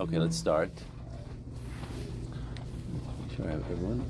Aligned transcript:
Okay, 0.00 0.18
let's 0.18 0.34
start. 0.34 0.70
Make 3.20 3.36
sure 3.36 3.46
I 3.46 3.50
have 3.50 3.70
everyone. 3.70 4.00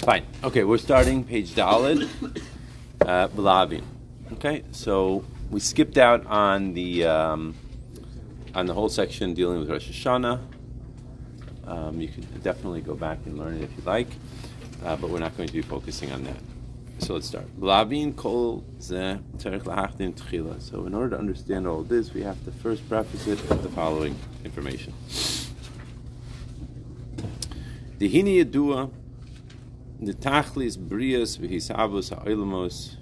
Fine. 0.00 0.26
Okay, 0.44 0.62
we're 0.62 0.76
starting 0.76 1.24
page 1.24 1.54
Dalid, 1.54 2.06
uh. 3.06 3.28
Okay, 4.34 4.62
so 4.72 5.24
we 5.50 5.58
skipped 5.58 5.96
out 5.96 6.26
on 6.26 6.74
the 6.74 7.06
um, 7.06 7.54
on 8.54 8.66
the 8.66 8.74
whole 8.74 8.90
section 8.90 9.32
dealing 9.32 9.58
with 9.58 9.70
Rosh 9.70 9.88
Hashanah. 9.88 10.38
Um, 11.66 11.98
you 11.98 12.08
can 12.08 12.24
definitely 12.42 12.82
go 12.82 12.94
back 12.94 13.20
and 13.24 13.38
learn 13.38 13.54
it 13.56 13.62
if 13.62 13.70
you 13.74 13.82
like, 13.86 14.08
uh, 14.84 14.96
but 14.96 15.08
we're 15.08 15.18
not 15.18 15.34
going 15.38 15.46
to 15.46 15.54
be 15.54 15.62
focusing 15.62 16.12
on 16.12 16.24
that. 16.24 16.57
So 16.98 17.14
let's 17.14 17.28
start. 17.28 17.46
Lavin 17.58 18.12
kol. 18.12 18.64
So 18.78 18.96
in 19.06 20.94
order 20.94 21.10
to 21.10 21.18
understand 21.18 21.66
all 21.66 21.82
this, 21.82 22.12
we 22.12 22.22
have 22.22 22.44
to 22.44 22.50
first 22.50 22.86
preface 22.88 23.26
it 23.26 23.48
with 23.48 23.62
the 23.62 23.68
following 23.70 24.16
information. 24.44 24.92
Dehini 27.98 28.44
yedua 28.44 28.90
the 30.00 30.12
tachlis 30.12 30.76
brias 30.76 31.38
v'hisavus 31.38 32.10
ha'olamos 32.14 32.96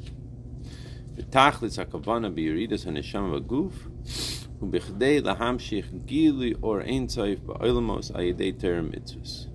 the 1.17 1.23
tachlis 1.25 1.77
hakavana 1.85 2.31
b'yiridas 2.33 2.85
ha'neshama 2.85 3.41
v'guf 3.41 3.73
u'bichdei 4.63 5.21
lahamshich 5.21 6.07
gili 6.07 6.55
or 6.63 6.81
ein 6.81 7.07
ba'olamos 7.07 8.11
ayidei 8.13 8.53
teremitzvus. 8.55 9.46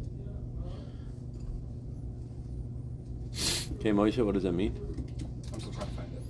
Okay, 3.81 3.89
Moshe, 3.89 4.23
what 4.23 4.35
does 4.35 4.43
that 4.43 4.51
mean? 4.51 4.75
I'm 5.51 5.59
still 5.59 5.73
trying 5.73 5.89
to 5.89 5.95
find 5.95 6.13
it. 6.13 6.21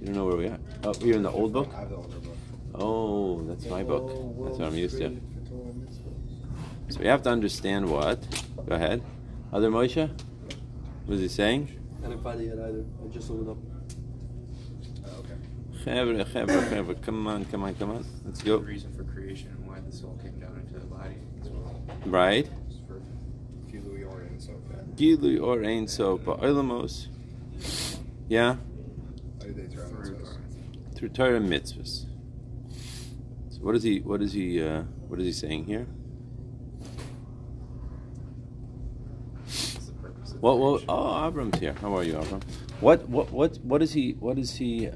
You 0.00 0.06
don't 0.06 0.16
know 0.16 0.26
where 0.26 0.36
we 0.36 0.46
are? 0.48 0.58
Oh, 0.82 0.92
you're 1.00 1.14
in 1.18 1.22
the 1.22 1.30
old 1.30 1.52
book? 1.52 1.70
I 1.72 1.78
have 1.82 1.90
the 1.90 1.94
older 1.94 2.18
book. 2.18 2.36
Oh, 2.74 3.42
that's 3.42 3.64
my 3.66 3.84
book. 3.84 4.08
That's 4.08 4.58
what 4.58 4.66
I'm 4.66 4.74
used 4.74 4.98
to. 4.98 5.16
So 6.88 6.98
we 6.98 7.06
have 7.06 7.22
to 7.22 7.30
understand 7.30 7.88
what. 7.88 8.18
Go 8.68 8.74
ahead. 8.74 9.04
Other 9.52 9.70
Moshe? 9.70 10.10
What 11.06 11.14
is 11.14 11.20
he 11.20 11.28
saying? 11.28 11.68
I 12.02 12.08
didn't 12.08 12.24
find 12.24 12.40
it 12.40 12.46
yet 12.46 12.58
either. 12.58 12.84
I 13.04 13.08
just 13.12 13.30
looked 13.30 13.46
it 13.46 13.50
up. 13.52 13.58
Oh, 15.06 15.20
okay. 15.20 15.36
Chevra, 15.84 16.24
chevra, 16.24 16.68
chevra. 16.70 17.02
Come 17.02 17.28
on, 17.28 17.44
come 17.44 17.62
on, 17.62 17.76
come 17.76 17.90
on. 17.92 18.04
Let's 18.24 18.42
go. 18.42 18.58
The 18.58 18.64
go. 18.64 18.66
reason 18.66 18.92
for 18.94 19.04
creation 19.04 19.50
and 19.50 19.64
why 19.64 19.78
the 19.78 19.92
soul 19.92 20.18
came 20.20 20.40
down 20.40 20.60
into 20.60 20.80
the 20.80 20.86
body 20.86 21.14
as 21.40 21.50
well. 21.50 21.80
Right? 22.06 22.50
Just 22.68 22.84
for 22.88 23.00
Gilui 23.70 24.12
or 24.12 24.22
and 24.22 24.42
so 24.42 24.60
that. 24.72 24.89
Gilui 25.00 25.42
or 25.42 25.64
Ein 25.64 25.88
Sof 25.88 26.20
Ba'olamos. 26.20 27.06
Yeah? 28.28 28.56
I 29.40 29.44
did 29.44 29.56
they 29.56 29.74
throw 29.74 29.84
in 29.84 30.26
Through 30.94 31.08
Torah 31.08 31.40
mitzvahs. 31.40 32.04
So 33.48 33.60
what 33.60 33.74
is 33.76 33.82
he? 33.82 34.00
What 34.00 34.20
is 34.20 34.34
he? 34.34 34.62
Uh, 34.62 34.82
what 35.08 35.18
is 35.18 35.24
he 35.24 35.32
saying 35.32 35.64
here? 35.64 35.86
That's 39.46 39.86
the 39.86 39.92
purpose 39.94 40.32
of 40.32 40.42
What? 40.42 40.58
What? 40.58 40.84
Oh, 40.86 41.30
Avram's 41.30 41.58
here. 41.58 41.72
How 41.80 41.96
are 41.96 42.04
you, 42.04 42.14
Avram? 42.14 42.42
What? 42.80 43.08
What? 43.08 43.30
What? 43.30 43.58
What 43.62 43.80
is 43.80 43.94
he? 43.94 44.12
What 44.20 44.36
is 44.36 44.54
he? 44.54 44.90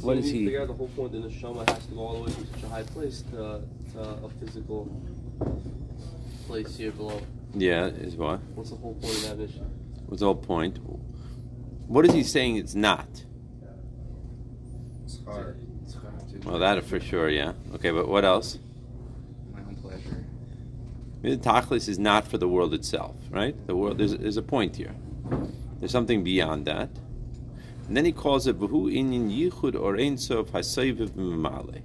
so 0.00 0.10
is 0.10 0.24
he? 0.28 0.44
figure 0.46 0.62
out 0.62 0.66
the 0.66 0.74
whole 0.74 0.88
point. 0.88 1.12
The 1.12 1.18
neshama 1.18 1.70
has 1.70 1.86
to 1.86 1.94
go 1.94 2.00
all 2.00 2.14
the 2.14 2.22
way 2.24 2.32
from 2.32 2.46
such 2.46 2.62
a 2.64 2.68
high 2.68 2.82
place 2.82 3.22
to, 3.30 3.62
to 3.92 4.00
a 4.00 4.30
physical 4.40 4.90
place 6.48 6.76
here 6.76 6.90
below. 6.90 7.22
Yeah, 7.54 7.86
is 7.86 8.16
what? 8.16 8.40
What's 8.54 8.70
the 8.70 8.76
whole 8.76 8.94
point 8.94 9.14
of 9.14 9.22
that 9.28 9.38
mission? 9.38 9.64
What's 10.06 10.20
the 10.20 10.26
whole 10.26 10.34
point? 10.36 10.78
What 11.86 12.06
is 12.06 12.12
he 12.12 12.22
saying? 12.22 12.56
It's 12.56 12.74
not. 12.74 13.08
It's 15.04 15.18
hard. 15.24 15.58
It's 15.84 15.94
hard 15.94 16.28
to 16.42 16.48
Well, 16.48 16.58
that 16.60 16.84
for 16.84 17.00
sure. 17.00 17.28
Yeah. 17.28 17.52
Okay, 17.74 17.90
but 17.90 18.08
what 18.08 18.24
else? 18.24 18.58
my 19.52 19.60
own 19.60 19.76
pleasure. 19.76 20.24
The 21.22 21.36
Tachlis 21.36 21.88
is 21.88 21.98
not 21.98 22.26
for 22.26 22.38
the 22.38 22.48
world 22.48 22.72
itself, 22.74 23.16
right? 23.30 23.54
The 23.66 23.74
world. 23.74 23.98
There's, 23.98 24.16
there's 24.16 24.36
a 24.36 24.42
point 24.42 24.76
here. 24.76 24.94
There's 25.80 25.90
something 25.90 26.22
beyond 26.22 26.66
that. 26.66 26.90
And 27.88 27.96
then 27.96 28.04
he 28.04 28.12
calls 28.12 28.46
it 28.46 28.58
V'hu 28.60 28.92
inyan 28.92 29.30
yichud 29.30 29.78
or 29.78 29.96
ein 29.96 30.16
sof 30.16 30.52
hasayiv 30.52 31.08
b'mamale. 31.08 31.82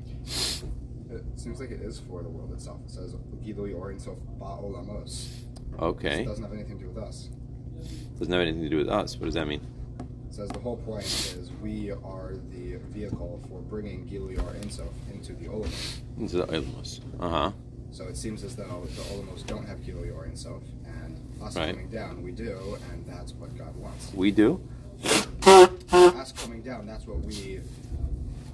It 1.10 1.40
seems 1.40 1.60
like 1.60 1.72
it 1.72 1.82
is 1.82 2.00
for 2.00 2.22
the 2.22 2.30
world 2.30 2.52
itself. 2.54 2.82
It 2.86 2.92
says 2.92 3.16
Gilui 3.44 3.76
or 3.76 3.90
and 3.90 4.00
so 4.02 4.16
ba'olamos. 4.40 5.45
Okay. 5.80 6.26
Doesn't 6.26 6.44
have 6.44 6.54
anything 6.54 6.78
to 6.80 6.84
do 6.86 6.90
with 6.90 7.04
us. 7.04 7.30
Doesn't 8.20 8.32
have 8.32 8.42
anything 8.42 8.62
to 8.64 8.70
do 8.70 8.78
with 8.78 8.90
us. 8.90 9.18
What 9.18 9.26
does 9.26 9.34
that 9.36 9.48
mean? 9.48 9.62
It 10.30 10.34
says 10.36 10.50
the 10.50 10.60
whole 10.60 10.78
point 10.78 11.06
is 11.06 11.50
we 11.62 11.92
are 11.92 12.34
the 12.52 12.78
vehicle 12.94 13.42
for 13.50 13.60
bringing 13.62 14.06
Gilui 14.06 14.38
or 14.38 14.54
Insof 14.60 14.90
into 15.14 15.34
the 15.34 15.46
Olamos. 15.48 15.98
Into 16.20 16.38
the 16.38 16.46
Ilmos. 16.48 17.00
Uh 17.20 17.30
huh. 17.30 17.52
So 17.92 18.06
it 18.08 18.18
seems 18.18 18.44
as 18.44 18.56
though 18.56 18.86
the 18.96 19.02
Olamos 19.04 19.46
don't 19.46 19.66
have 19.66 19.80
Gilui 19.80 20.14
or 20.16 20.26
Insof, 20.26 20.62
and 20.86 21.18
us 21.42 21.56
Right. 21.56 21.70
coming 21.72 21.90
down, 21.90 22.22
we 22.24 22.32
do, 22.32 22.78
and 22.92 23.06
that's 23.06 23.34
what 23.34 23.58
God 23.58 23.76
wants. 23.78 24.14
We 24.14 24.32
do. 24.32 24.60
Us 25.04 26.32
coming 26.34 26.62
down, 26.62 26.86
that's 26.86 27.06
what 27.06 27.20
we, 27.20 27.62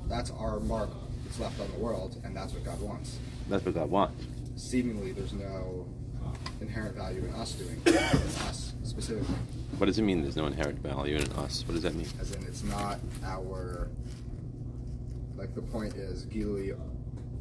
that's 0.07 0.29
our 0.31 0.59
mark 0.59 0.89
that's 1.25 1.39
left 1.39 1.59
on 1.59 1.71
the 1.71 1.79
world, 1.79 2.19
and 2.23 2.35
that's 2.35 2.53
what 2.53 2.63
God 2.65 2.79
wants. 2.81 3.17
That's 3.49 3.63
what 3.65 3.73
God 3.75 3.89
wants. 3.89 4.23
Seemingly, 4.55 5.11
there's 5.13 5.33
no 5.33 5.87
inherent 6.59 6.95
value 6.95 7.23
in 7.23 7.33
us 7.33 7.53
doing 7.53 7.81
it, 7.85 7.95
it's 7.95 8.41
us 8.47 8.73
specifically. 8.83 9.35
What 9.77 9.85
does 9.87 9.99
it 9.99 10.03
mean? 10.03 10.21
There's 10.21 10.35
no 10.35 10.45
inherent 10.47 10.79
value 10.79 11.17
in 11.17 11.31
us. 11.33 11.63
What 11.67 11.73
does 11.73 11.83
that 11.83 11.95
mean? 11.95 12.07
As 12.19 12.33
in, 12.35 12.43
it's 12.43 12.63
not 12.63 12.99
our, 13.23 13.89
like, 15.35 15.55
the 15.55 15.61
point 15.61 15.95
is 15.95 16.25
Gilui 16.25 16.77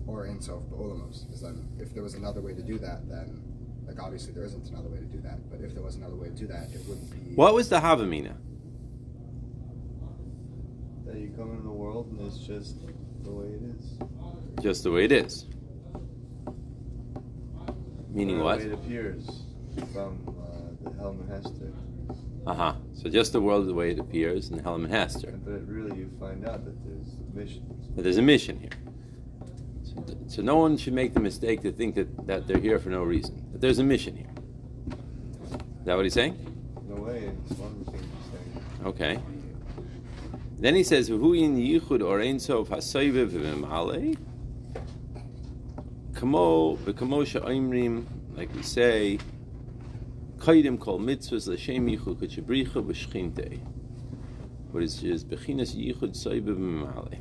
or 0.07 0.27
Insof 0.27 0.63
Ba'olamos. 0.71 1.33
Is 1.33 1.41
that 1.43 1.55
if 1.79 1.93
there 1.95 2.03
was 2.03 2.15
another 2.15 2.41
way 2.41 2.55
to 2.55 2.63
do 2.63 2.79
that, 2.79 3.09
then, 3.09 3.43
like, 3.87 4.03
obviously 4.03 4.33
there 4.33 4.45
isn't 4.45 4.69
another 4.71 4.89
way 4.89 4.99
to 4.99 5.05
do 5.05 5.21
that, 5.21 5.51
but 5.51 5.61
if 5.61 5.75
there 5.75 5.83
was 5.83 5.97
another 5.97 6.17
way 6.17 6.29
to 6.29 6.35
do 6.35 6.47
that, 6.47 6.69
it 6.75 6.81
wouldn't 6.89 7.11
be. 7.11 7.35
What 7.35 7.55
was 7.55 7.69
the 7.69 7.81
Havamina? 7.81 8.37
that 11.11 11.19
you 11.19 11.33
come 11.37 11.51
into 11.51 11.63
the 11.63 11.71
world 11.71 12.07
and 12.11 12.21
it's 12.27 12.39
just 12.39 12.77
the 13.25 13.31
way 13.31 13.47
it 13.47 13.63
is. 13.63 13.99
Just 14.63 14.85
the 14.85 14.91
way 14.91 15.05
it 15.05 15.13
is. 15.13 15.47
Meaning 18.13 18.39
the 18.39 18.45
what? 18.45 18.59
way 18.59 18.65
it 18.67 18.73
appears 18.73 19.25
from 19.93 20.19
uh, 20.29 20.91
the 20.91 20.97
Helm 20.97 21.21
and 21.21 21.31
Hester. 21.31 21.73
Uh 22.47 22.55
huh. 22.55 22.75
So 22.95 23.09
just 23.09 23.33
the 23.33 23.41
world 23.41 23.67
the 23.67 23.75
way 23.75 23.91
it 23.91 23.99
appears 23.99 24.51
in 24.51 24.59
Helm 24.59 24.85
and 24.85 24.93
Hester. 24.93 25.39
But 25.45 25.67
really, 25.69 25.97
you 25.97 26.11
find 26.19 26.47
out 26.47 26.65
that 26.65 26.75
there's 26.85 27.15
a 27.15 27.39
mission. 27.39 27.63
But 27.95 28.05
there's 28.05 28.17
a 28.17 28.23
mission 28.23 28.59
here. 28.59 28.71
So, 29.85 30.05
so 30.27 30.43
no 30.43 30.57
one 30.57 30.77
should 30.77 30.93
make 30.95 31.15
the 31.15 31.21
mistake 31.21 31.63
to 31.63 31.73
think 31.73 31.95
that, 31.95 32.27
that 32.27 32.47
they're 32.47 32.59
here 32.59 32.79
for 32.79 32.89
no 32.89 33.03
reason. 33.03 33.47
That 33.53 33.61
there's 33.61 33.79
a 33.79 33.85
mission 33.85 34.17
here. 34.17 34.31
Is 35.81 35.85
that 35.85 35.97
what 35.97 36.05
he's 36.05 36.15
saying? 36.15 36.37
No 36.89 37.03
way, 37.03 37.31
it's 37.49 37.59
one 37.59 37.73
of 37.73 37.85
the 37.85 37.91
things 37.93 38.05
you're 38.05 38.33
saying. 38.33 38.87
Okay. 38.87 39.19
Then 40.59 40.75
he 40.75 40.83
says, 40.83 41.09
"Hu 41.09 41.33
in 41.33 41.57
yichud 41.57 42.05
or 42.05 42.21
ein 42.21 42.39
sof 42.39 42.69
hasoive 42.69 43.31
v'male." 43.31 44.17
Kamo 46.21 46.77
she'oimrim, 47.25 48.05
like 48.37 48.55
we 48.55 48.63
say, 48.63 49.19
kaidim 50.37 50.79
kol 50.79 50.99
mitzvahs 50.99 51.49
l'shem 51.49 51.87
yichud 51.89 52.19
v'shchinte. 52.19 53.59
What 54.71 54.83
is 54.83 55.03
is 55.03 55.25
bechinas 55.25 55.75
yichud 55.75 56.15
v'male? 56.45 57.21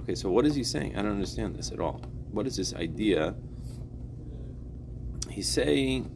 Okay, 0.00 0.14
so 0.14 0.30
what 0.30 0.44
is 0.44 0.54
he 0.54 0.62
saying? 0.62 0.94
I 0.94 1.00
don't 1.00 1.12
understand 1.12 1.56
this 1.56 1.72
at 1.72 1.80
all. 1.80 2.02
What 2.32 2.46
is 2.46 2.56
this 2.56 2.74
idea? 2.74 3.34
He's 5.30 5.48
saying 5.48 6.10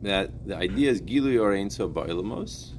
that 0.00 0.46
the 0.46 0.56
idea 0.56 0.90
is 0.90 1.02
gilu 1.02 1.38
or 1.38 1.52
Ein 1.52 1.68
Sof 1.68 1.90
Ba'ilamos, 1.90 2.72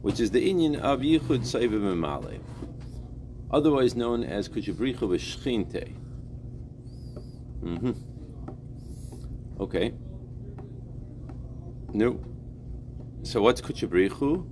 which 0.00 0.20
is 0.20 0.30
the 0.30 0.50
Inyan 0.50 0.80
of 0.80 1.00
Yichud 1.00 1.40
Saiva 1.40 1.78
Memale, 1.78 2.40
otherwise 3.50 3.94
known 3.94 4.24
as 4.24 4.48
Kuchabricha 4.48 5.00
V'Shchinte. 5.00 5.92
Mm-hmm. 7.66 9.60
Okay. 9.60 9.92
No. 11.92 12.20
So 13.24 13.42
what's 13.42 13.60
Kuchabrichu, 13.60 14.48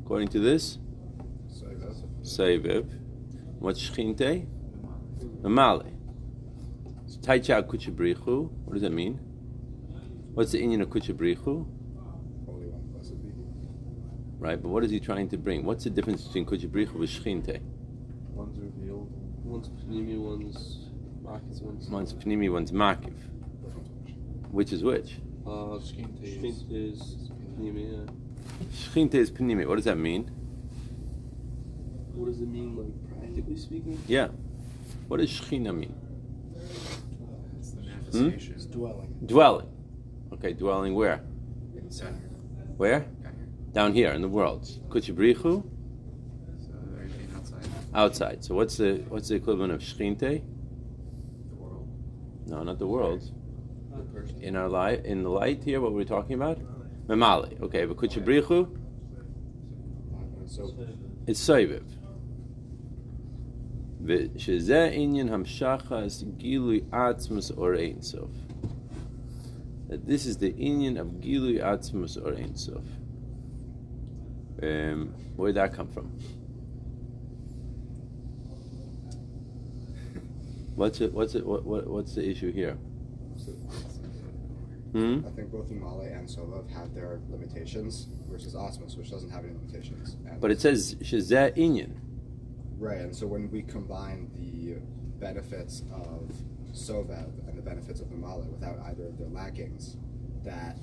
according 0.00 0.28
to 0.28 0.40
this? 0.40 0.78
Saiviv. 2.22 2.88
What's 3.58 3.86
Shchinte? 3.86 4.46
Memale. 5.42 5.92
So 7.04 7.20
Taicha 7.20 7.62
what 7.66 8.72
does 8.72 8.82
that 8.82 8.92
mean? 8.92 9.20
What's 10.32 10.52
the 10.52 10.62
Inyan 10.62 10.80
of 10.80 10.88
Kuchabrichu? 10.88 11.66
Right, 14.38 14.60
but 14.62 14.68
what 14.68 14.82
is 14.82 14.90
he 14.90 14.98
trying 14.98 15.28
to 15.28 15.36
bring? 15.36 15.62
What's 15.64 15.84
the 15.84 15.90
difference 15.90 16.24
between 16.24 16.46
Kuchabrichu 16.46 16.94
and 16.94 17.04
Shchinte? 17.04 17.60
One's 18.32 18.58
revealed. 18.58 19.10
One's 19.44 19.68
Panimi, 19.68 20.18
one's 20.18 20.85
one's. 21.26 21.88
One's 21.88 22.12
Pnimi, 22.14 22.50
one's 22.52 22.72
Makiv. 22.72 23.12
Which 24.50 24.72
is 24.72 24.82
which? 24.82 25.16
Uh, 25.46 25.78
Shkint 25.78 26.22
is- 26.22 26.62
Shkint 26.62 26.74
is 26.74 27.18
Panimi, 27.60 28.06
yeah. 28.06 29.18
Is 29.20 29.30
Pnimi. 29.30 29.66
What 29.66 29.76
does 29.76 29.84
that 29.84 29.96
mean? 29.98 30.24
What 32.14 32.26
does 32.26 32.40
it 32.40 32.48
mean, 32.48 32.76
like 32.76 33.18
practically 33.20 33.56
speaking? 33.56 33.98
Yeah. 34.08 34.28
What 35.08 35.18
does 35.18 35.30
Shechina 35.30 35.76
mean? 35.76 35.94
It's 37.58 37.70
the 37.72 37.82
Hmm? 37.82 37.86
manifestation. 37.88 38.54
It's 38.54 38.66
dwelling. 38.66 39.14
Dwelling. 39.26 39.68
Okay, 40.32 40.52
dwelling 40.54 40.94
where? 40.94 41.20
Inside. 41.76 42.14
Where? 42.76 43.00
Got 43.00 43.34
here. 43.34 43.48
Down 43.72 43.92
here 43.92 44.10
in 44.12 44.22
the 44.22 44.28
world. 44.28 44.62
Kuchibrichu? 44.88 45.42
So 45.42 46.72
everything 46.94 47.28
outside 47.36 47.60
Outside. 47.94 48.44
So 48.44 48.54
what's 48.54 48.76
the 48.78 49.02
what's 49.08 49.28
the 49.28 49.34
equivalent 49.36 49.72
of 49.72 49.80
Shechinte? 49.80 50.42
No, 52.46 52.62
not 52.62 52.78
the 52.78 52.86
world. 52.86 53.30
In 54.40 54.56
our 54.56 54.68
light, 54.68 55.04
in 55.04 55.22
the 55.22 55.30
light 55.30 55.64
here, 55.64 55.80
what 55.80 55.92
we're 55.92 56.04
talking 56.04 56.34
about, 56.34 56.58
memali. 57.08 57.60
Okay, 57.62 57.84
but 57.84 57.96
kuchabrichu, 57.96 58.78
it's 61.26 61.40
soiviv. 61.40 61.82
V'shezeh 64.02 64.96
inyan 64.96 65.28
hamshachas 65.28 66.24
gilui 66.38 66.82
atzmus 66.90 67.56
or 67.56 67.74
einsof. 67.74 68.30
That 69.88 70.06
this 70.06 70.26
is 70.26 70.36
the 70.38 70.52
inyan 70.52 71.00
of 71.00 71.08
gilui 71.20 71.60
atzmus 71.60 72.16
or 72.16 72.32
einsof. 72.32 72.84
Um, 74.62 75.14
where 75.34 75.48
did 75.48 75.56
that 75.56 75.74
come 75.74 75.88
from? 75.88 76.12
What's 80.76 81.00
it? 81.00 81.12
What's 81.12 81.34
it? 81.34 81.44
What, 81.44 81.64
what, 81.64 81.86
what's 81.86 82.14
the 82.14 82.28
issue 82.28 82.52
here? 82.52 82.74
Hmm. 84.92 85.20
I 85.26 85.30
think 85.30 85.50
both 85.50 85.70
Umale 85.70 86.16
and 86.16 86.28
Sova 86.28 86.68
have 86.70 86.94
their 86.94 87.20
limitations 87.28 88.08
versus 88.30 88.54
Osmos, 88.54 88.96
which 88.96 89.10
doesn't 89.10 89.30
have 89.30 89.44
any 89.44 89.54
limitations. 89.54 90.16
And 90.26 90.40
But 90.40 90.50
it 90.50 90.60
says 90.60 90.94
Shazeh 90.96 91.56
Inyan. 91.56 91.96
Right, 92.78 92.98
and 92.98 93.14
so 93.14 93.26
when 93.26 93.50
we 93.50 93.62
combine 93.62 94.30
the 94.34 94.76
benefits 95.18 95.82
of 95.92 96.30
Sovev 96.72 97.48
and 97.48 97.56
the 97.56 97.62
benefits 97.62 98.00
of 98.00 98.08
Umale 98.08 98.46
without 98.46 98.78
either 98.86 99.06
of 99.06 99.18
their 99.18 99.28
lackings, 99.28 99.96
that 100.44 100.78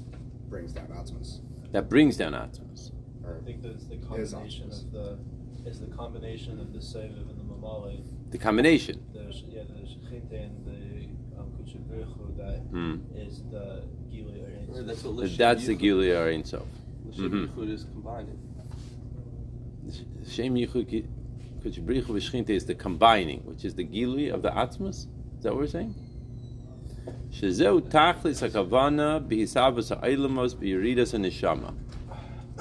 brings 0.50 0.74
down 0.74 0.88
Osmos. 0.88 1.42
That 1.72 1.90
brings 1.90 2.18
down 2.18 2.34
Atzmus. 2.34 2.92
Or 3.24 3.38
I 3.38 3.45
think 3.45 3.63
that's 3.63 3.86
the 3.86 3.98
combination 3.98 4.72
of 4.72 4.92
the 4.92 5.18
is 5.65 5.80
the 5.80 5.88
combination 5.88 6.60
of 6.60 6.74
the 6.74 6.80
Seviv 6.80 7.30
and 7.30 7.39
the 7.39 7.44
Mamale, 7.44 8.01
The 8.31 8.38
combination. 8.38 9.00
the 9.13 9.33
yeah 9.50 9.63
the 9.63 9.80
Shechinte 9.88 10.33
and 10.45 10.65
the 10.65 11.39
um, 11.39 11.48
Kuchibrichu 11.57 12.38
that 12.38 12.60
Hmm. 12.71 12.95
is 13.15 13.44
the 13.51 13.83
Gili 14.12 14.42
or 14.42 14.50
Right, 14.75 14.88
that's 14.88 15.04
what 15.04 15.18
That's 15.38 15.65
the 15.68 15.75
Lishem 15.75 15.80
Gilui 15.81 16.19
or 16.19 16.30
Ein 16.30 16.44
Sof. 16.45 16.65
Lishem 17.07 17.48
Mhm. 17.48 17.69
Is 17.69 17.83
combining. 17.86 18.39
Shem 20.27 20.56
Yichud 20.56 21.06
Kuchibrichu 21.63 22.06
V'Shchinte 22.07 22.50
is 22.50 22.66
the 22.66 22.75
combining, 22.75 23.42
which 23.45 23.63
is 23.66 23.75
the 23.75 23.86
Gilui 23.86 24.33
of 24.33 24.42
the 24.42 24.50
Atzmus. 24.50 25.07
Is 25.38 25.44
that 25.44 25.54
what 25.54 25.57
we're 25.62 25.68
saying? 25.68 25.94
Shezeu 27.31 27.81
Tachlis 27.81 28.42
HaKavana 28.48 29.25
B'Hisabas 29.27 29.98
HaIlamos 30.01 30.56
B'Yeridas 30.56 31.13
HaNeshama. 31.13 31.74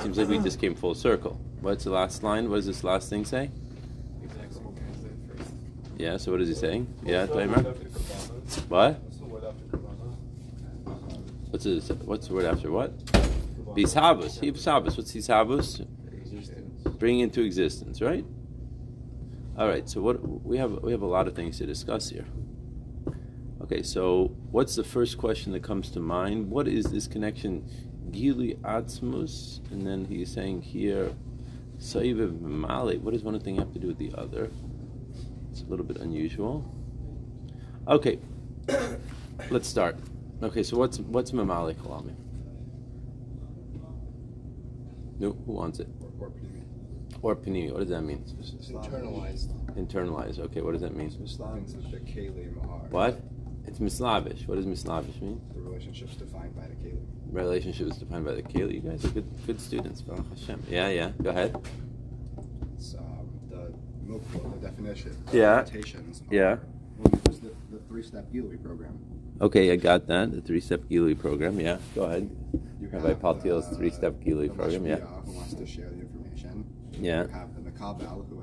Seems 0.03 0.19
like 0.19 0.29
we 0.29 0.39
just 0.39 0.59
came 0.61 0.75
full 0.75 0.95
circle. 0.95 1.41
What's 1.63 1.85
the 1.85 1.91
last 1.91 2.25
line? 2.25 2.51
What 2.51 2.57
does 2.57 2.67
this 2.67 2.83
last 2.83 3.09
thing 3.09 3.25
say? 3.25 3.49
Exact 4.21 4.53
same 4.53 4.67
as 4.91 5.01
the 5.01 5.09
first. 5.33 5.51
Yeah, 5.97 6.17
so 6.17 6.33
what 6.33 6.41
is 6.41 6.49
he 6.49 6.55
saying? 6.55 6.93
Yeah, 7.05 7.29
Taimar? 7.29 7.63
What? 8.69 8.99
What's 8.99 9.19
the 9.19 9.25
word 9.25 9.45
after 9.45 9.65
Kavana? 9.67 10.17
What's 12.05 12.27
the, 12.27 12.35
word 12.35 12.47
after 12.47 12.73
what? 12.73 12.99
Bishabus. 13.77 14.41
Hisabus. 14.41 14.97
What's 14.97 15.13
Hisabus? 15.13 15.87
Bring 16.99 17.21
into 17.21 17.43
existence, 17.43 18.03
right? 18.03 18.25
All 19.57 19.69
right. 19.69 19.89
So 19.89 20.01
what 20.01 20.21
we 20.45 20.59
have 20.59 20.83
we 20.83 20.91
have 20.91 21.03
a 21.03 21.07
lot 21.07 21.29
of 21.29 21.37
things 21.37 21.59
to 21.59 21.67
discuss 21.67 22.09
here. 22.11 22.27
Okay, 23.63 23.85
so 23.85 24.35
what's 24.51 24.75
the 24.75 24.83
first 24.83 25.17
question 25.17 25.53
that 25.53 25.63
comes 25.63 25.93
to 25.93 26.01
mind? 26.01 26.51
What 26.51 26.67
is 26.67 26.87
this 26.87 27.07
connection, 27.07 27.65
Gili 28.11 28.55
Atzmus, 28.63 29.61
and 29.71 29.87
then 29.87 30.05
he's 30.07 30.33
saying 30.33 30.63
here, 30.63 31.13
Saiviv 31.83 32.41
Mali. 32.41 32.99
What 32.99 33.13
does 33.13 33.25
one 33.25 33.39
thing 33.41 33.57
have 33.57 33.73
to 33.73 33.79
do 33.81 33.89
with 33.89 33.99
the 33.99 34.13
other? 34.17 34.51
It's 35.51 35.63
a 35.63 35.67
little 35.67 35.85
bit 35.85 35.97
unusual. 35.99 36.65
Okay, 37.89 38.21
let's 39.51 39.67
start. 39.67 39.97
Okay, 40.43 40.63
so 40.63 40.77
what's 40.77 41.01
what's 41.01 41.33
Mamali 41.33 41.75
Kalami? 41.75 42.15
No, 45.19 45.37
who 45.45 45.53
wants 45.53 45.81
it? 45.81 45.89
or, 46.21 46.29
or 47.23 47.33
Or 47.35 47.37
Panini, 47.37 47.73
what 47.73 47.81
does 47.81 47.91
that 47.91 48.03
mean? 48.03 48.25
Internalized. 48.25 49.51
Internalized. 49.77 50.39
Okay, 50.39 50.61
what 50.61 50.73
does 50.73 50.83
that 50.83 50.95
mean? 50.95 51.11
Things 51.11 51.37
that 51.37 51.91
the 51.91 51.99
Kalim 51.99 52.59
are. 52.63 52.87
What? 52.91 53.21
It's 53.73 53.81
Mislavish. 53.81 54.47
What 54.47 54.57
does 54.57 54.67
Mislavish 54.67 55.19
mean? 55.23 55.41
The 55.55 55.63
relationships 55.63 56.15
defined 56.17 56.55
by 56.55 56.67
the 56.67 56.75
Kalim. 56.75 57.07
Relationship 57.31 57.87
is 57.87 57.97
defined 57.97 58.27
by 58.27 58.33
the 58.35 58.43
Keli. 58.43 58.75
You 58.75 58.81
guys 58.81 59.03
are 59.07 59.09
good, 59.09 59.25
good 59.47 59.59
students. 59.59 60.03
Baruch 60.03 60.29
Hashem. 60.29 60.63
Yeah, 60.69 60.89
yeah. 60.91 61.13
Go 61.23 61.31
ahead. 61.31 61.57
It's 62.77 62.95
um, 62.97 63.31
the 63.49 63.73
Milkwa, 64.07 64.61
the 64.61 64.67
definition. 64.69 65.17
the 65.31 65.39
Yeah. 65.39 65.65
Yeah. 66.31 66.57
Well, 66.99 67.13
we 67.13 67.33
use 67.33 67.41
the, 67.41 67.55
the 67.71 67.79
three-step 67.89 68.31
Gilui 68.31 68.63
program. 68.63 68.99
Okay, 69.41 69.73
I 69.73 69.77
got 69.77 70.07
that. 70.09 70.33
The 70.33 70.43
three-step 70.43 70.83
Gili 70.91 71.15
program. 71.15 71.59
Yeah. 71.59 71.79
Go 71.95 72.03
ahead. 72.05 72.29
You 72.79 72.89
Rabbi 72.89 73.09
have 73.09 73.21
Paltiel's 73.21 73.71
the- 73.71 73.77
three-step 73.77 74.21
Gili 74.23 74.51
program. 74.51 74.85
Yeah. 74.85 74.97
Who 74.97 75.33
wants 75.33 75.55
to 75.55 75.67
share 75.67 75.89
the 75.89 76.01
information. 76.03 76.67
Yeah. 77.01 77.23
You 77.23 77.29
have 77.29 77.55
the 77.55 77.71
Makabel 77.71 78.29
who 78.29 78.42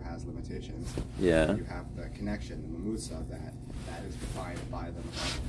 has. 0.55 1.03
Yeah. 1.19 1.53
You 1.55 1.63
have 1.65 1.85
the 1.95 2.09
connection, 2.17 2.61
the 2.61 2.77
Mamutsa, 2.89 3.27
that 3.29 3.53
that 3.87 4.03
is 4.07 4.15
defined 4.15 4.59
by 4.71 4.85
the 4.91 5.01
Makabel. 5.01 5.39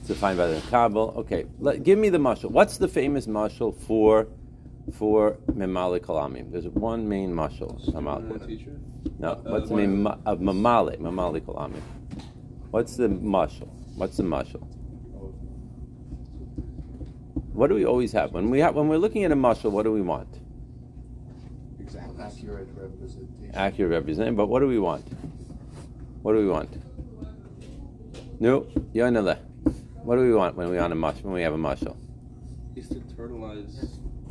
It's 0.00 0.08
defined 0.08 0.38
by 0.38 0.46
the 0.46 0.60
Kabul. 0.70 1.14
Okay. 1.18 1.46
Let, 1.60 1.82
give 1.82 1.98
me 1.98 2.08
the 2.08 2.18
mashal. 2.18 2.50
What's 2.50 2.78
the 2.78 2.88
famous 2.88 3.26
mashal 3.26 3.74
for 3.76 4.28
for 4.94 5.32
Memali 5.52 6.00
Kalamim? 6.00 6.50
There's 6.50 6.66
one 6.68 7.08
main 7.08 7.32
mashal. 7.34 7.80
Student 7.82 8.04
Mamali. 8.06 8.30
and 8.40 8.48
teacher. 8.48 8.80
No. 9.18 9.32
Uh, 9.32 9.36
What's 9.44 9.68
the 9.68 9.74
one- 9.74 9.82
name 9.82 10.06
of 10.06 10.38
Mamali? 10.40 10.98
Mamali 10.98 11.40
Kalamim. 11.40 11.82
What's 12.70 12.96
the 12.96 13.08
mashal? 13.08 13.68
What's 13.96 14.16
the 14.16 14.22
mashal? 14.22 14.62
What 17.52 17.68
do 17.68 17.74
we 17.74 17.84
always 17.84 18.12
have 18.12 18.32
when 18.32 18.50
we 18.50 18.60
have 18.60 18.76
when 18.76 18.88
we're 18.88 18.98
looking 18.98 19.24
at 19.24 19.32
a 19.32 19.36
mashal? 19.36 19.70
What 19.72 19.82
do 19.82 19.92
we 19.92 20.00
want? 20.02 20.28
Exactly. 22.48 22.64
accurate 22.74 22.90
representation. 22.90 23.50
Accurate 23.54 23.90
representation. 23.92 24.36
But 24.36 24.46
what 24.48 24.60
do 24.60 24.66
we 24.68 24.78
want? 24.78 25.04
What 26.22 26.32
do 26.32 26.38
we 26.38 26.48
want? 26.48 26.70
No, 28.40 28.60
Yonele. 28.94 29.38
What 30.02 30.16
do 30.16 30.22
we 30.22 30.32
want 30.34 30.56
when 30.56 30.70
we 30.70 30.78
on 30.78 30.92
a 30.92 30.96
mashal? 30.96 31.22
When 31.24 31.34
we 31.34 31.42
have 31.42 31.54
a 31.54 31.58
mashal? 31.58 31.96
He's 32.74 32.88
to 32.88 32.94
internalize. 32.96 33.88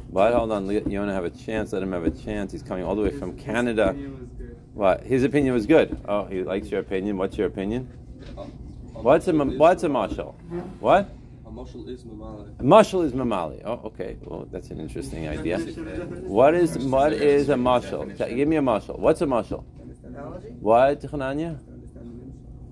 What? 0.10 0.34
Hold 0.34 0.52
on. 0.52 0.68
Let 0.68 0.90
Yonah 0.90 1.14
have 1.14 1.26
a 1.26 1.30
chance. 1.30 1.74
Let 1.74 1.84
him 1.84 1.92
have 1.92 2.06
a 2.06 2.12
chance. 2.12 2.52
He's 2.52 2.64
coming 2.64 2.84
all 2.86 2.96
the 2.96 3.02
way 3.02 3.12
from 3.12 3.38
Canada. 3.38 3.94
What? 4.74 5.04
His 5.04 5.24
opinion 5.24 5.54
was 5.54 5.66
good. 5.66 6.00
Oh, 6.08 6.26
he 6.26 6.44
likes 6.44 6.70
your 6.70 6.80
opinion. 6.80 7.18
What's 7.18 7.38
your 7.38 7.48
opinion? 7.48 7.90
Uh, 8.38 8.44
What's 8.94 9.28
a 9.28 9.34
what's 9.34 9.84
a 9.84 9.88
mamali. 9.88 10.16
mashal? 10.16 10.34
What? 10.80 11.10
A 11.58 11.60
mashal 11.60 11.90
is 11.90 12.04
mamali. 12.04 12.60
A 12.60 12.64
mashal 12.64 13.04
is 13.04 13.14
mamali. 13.14 13.62
Oh, 13.66 13.82
okay. 13.86 14.18
Well, 14.24 14.48
that's 14.52 14.70
an 14.70 14.80
interesting 14.80 15.28
idea. 15.28 15.58
What 15.58 16.54
is 16.54 16.78
what 16.78 17.14
is 17.14 17.50
a 17.50 17.56
mashal? 17.56 18.16
Give 18.36 18.48
me 18.48 18.58
a 18.58 18.62
mashal. 18.62 19.00
What's 19.00 19.22
a 19.22 19.26
mashal? 19.26 19.64
What, 20.60 21.02
Hananya? 21.02 21.60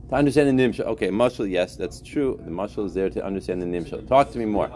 To 0.09 0.15
understand 0.15 0.59
the 0.59 0.63
nimshal. 0.63 0.85
Okay, 0.85 1.07
mashal. 1.07 1.49
Yes, 1.49 1.75
that's 1.75 1.99
true. 1.99 2.39
The 2.43 2.51
mashal 2.51 2.85
is 2.85 2.93
there 2.93 3.09
to 3.09 3.25
understand 3.25 3.63
the 3.63 3.65
nimshal. 3.65 4.07
Talk 4.07 4.31
to 4.33 4.37
me 4.37 4.45
more. 4.45 4.69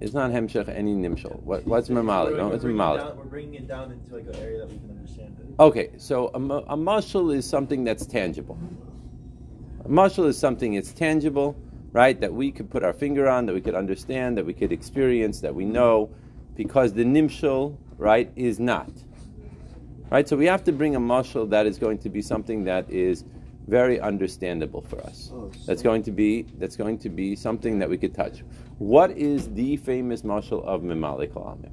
It's 0.00 0.14
not 0.14 0.30
hemshech 0.30 0.74
any 0.74 0.94
nimshal. 0.94 1.42
What, 1.42 1.66
what's 1.66 1.90
mamali? 1.90 2.34
No, 2.34 2.50
it's 2.52 2.64
mamali. 2.64 3.14
We're 3.14 3.24
bringing 3.24 3.54
it 3.56 3.68
down 3.68 3.92
into 3.92 4.14
like 4.14 4.26
an 4.26 4.36
area 4.36 4.60
that 4.60 4.70
we 4.70 4.78
can 4.78 4.90
understand. 4.90 5.36
Okay, 5.60 5.90
so 5.98 6.30
a, 6.32 6.38
ma- 6.38 6.64
a 6.66 6.76
mashal 6.78 7.34
is 7.34 7.44
something 7.44 7.84
that's 7.84 8.06
tangible. 8.06 8.58
A 9.84 9.88
mashal 9.88 10.26
is 10.26 10.38
something 10.38 10.74
that's 10.74 10.92
tangible, 10.92 11.56
right? 11.92 12.20
That 12.20 12.32
we 12.32 12.52
could 12.52 12.70
put 12.70 12.84
our 12.84 12.92
finger 12.92 13.28
on, 13.28 13.46
that 13.46 13.54
we 13.54 13.60
could 13.60 13.74
understand, 13.74 14.36
that 14.36 14.44
we 14.44 14.52
could 14.52 14.72
experience, 14.72 15.40
that 15.40 15.54
we 15.54 15.64
know, 15.64 16.10
because 16.54 16.92
the 16.92 17.04
nimshal, 17.04 17.76
right, 17.96 18.30
is 18.36 18.60
not. 18.60 18.90
Right? 20.10 20.28
So 20.28 20.36
we 20.36 20.46
have 20.46 20.64
to 20.64 20.72
bring 20.72 20.96
a 20.96 21.00
mashal 21.00 21.48
that 21.50 21.66
is 21.66 21.78
going 21.78 21.98
to 21.98 22.10
be 22.10 22.20
something 22.20 22.64
that 22.64 22.90
is 22.90 23.24
very 23.68 24.00
understandable 24.00 24.82
for 24.82 25.00
us. 25.02 25.30
Oh, 25.32 25.50
That's 25.66 25.82
going 25.82 26.02
to 26.02 26.10
be 26.10 26.42
that's 26.58 26.76
going 26.76 26.98
to 26.98 27.08
be 27.08 27.36
something 27.36 27.78
that 27.78 27.88
we 27.88 27.96
could 27.96 28.14
touch. 28.14 28.42
What 28.78 29.12
is 29.12 29.48
the 29.54 29.76
famous 29.76 30.22
mashal 30.22 30.64
of 30.64 30.82
Mimali 30.82 31.28
Kalamim? 31.28 31.70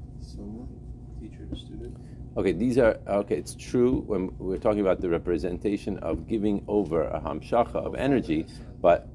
Teacher 2.37 2.53
to 2.53 2.59
student. 2.59 2.65
Okay, 2.65 2.65
these 2.65 2.77
are 2.77 2.99
okay. 3.07 3.35
It's 3.35 3.55
true 3.55 4.03
when 4.07 4.31
we're 4.37 4.57
talking 4.57 4.81
about 4.81 5.01
the 5.01 5.09
representation 5.09 5.97
of 5.99 6.27
giving 6.27 6.63
over 6.67 7.03
a 7.03 7.19
hamshacha 7.19 7.75
of 7.75 7.95
energy, 7.95 8.45
but 8.81 9.07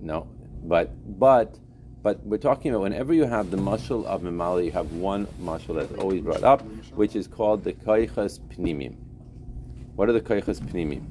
no, 0.00 0.26
but 0.64 0.90
but 1.18 1.58
but 2.02 2.20
we're 2.26 2.38
talking 2.38 2.70
about 2.72 2.82
whenever 2.82 3.14
you 3.14 3.24
have 3.24 3.50
the 3.50 3.56
mushal 3.56 4.04
of 4.04 4.22
Mimali, 4.22 4.66
you 4.66 4.72
have 4.72 4.92
one 4.92 5.26
mushal 5.40 5.76
that's 5.76 5.92
always 5.94 6.20
brought 6.20 6.44
up, 6.44 6.62
which 6.94 7.16
is 7.16 7.26
called 7.26 7.64
the 7.64 7.72
Kaichas 7.72 8.40
Pnimim. 8.40 8.96
What 9.96 10.08
are 10.08 10.12
the 10.12 10.20
Kaichas 10.20 10.60
Pnimim? 10.60 11.02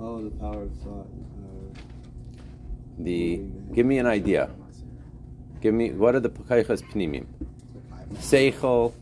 Oh, 0.00 0.22
the 0.24 0.30
power 0.30 0.62
of 0.62 0.72
thought. 0.78 1.08
Uh, 1.08 1.80
The 2.98 3.42
give 3.74 3.86
me 3.86 3.98
an 3.98 4.06
idea. 4.06 4.50
Give 5.60 5.74
me 5.74 5.92
what 5.92 6.14
are 6.14 6.20
the 6.20 6.30
Kaichas 6.30 6.82
Pnimim? 6.90 7.26
Seichel, 8.14 8.92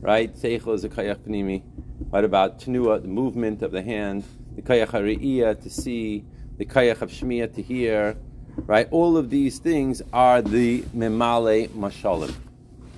right? 0.00 0.34
Seichel 0.34 0.74
is 0.74 0.84
a 0.84 0.88
Kayach 0.88 1.18
Pnimi. 1.18 1.62
What 2.10 2.24
about 2.24 2.60
Tenua, 2.60 3.00
the 3.00 3.08
movement 3.08 3.62
of 3.62 3.72
the 3.72 3.82
hand? 3.82 4.24
The 4.56 4.62
Kayach 4.62 4.88
Hariyah, 4.88 5.62
to 5.62 5.70
see. 5.70 6.24
The 6.58 6.64
Kayach 6.64 7.02
of 7.02 7.10
Shmiya, 7.10 7.54
to 7.54 7.62
hear. 7.62 8.16
Right? 8.56 8.88
All 8.90 9.16
of 9.16 9.30
these 9.30 9.58
things 9.58 10.02
are 10.12 10.42
the 10.42 10.82
Memale 10.94 11.68
Mashalim. 11.68 12.34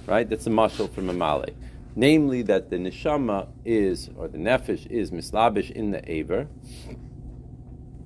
Right? 0.06 0.28
That's 0.28 0.46
a 0.46 0.50
mashal 0.50 0.92
for 0.92 1.00
Memale. 1.02 1.54
Namely, 1.94 2.42
that 2.42 2.70
the 2.70 2.76
Neshama 2.76 3.48
is, 3.64 4.10
or 4.16 4.28
the 4.28 4.38
Nefesh 4.38 4.86
is 4.86 5.10
mislabish 5.10 5.70
in 5.70 5.90
the 5.90 6.10
Aver. 6.10 6.46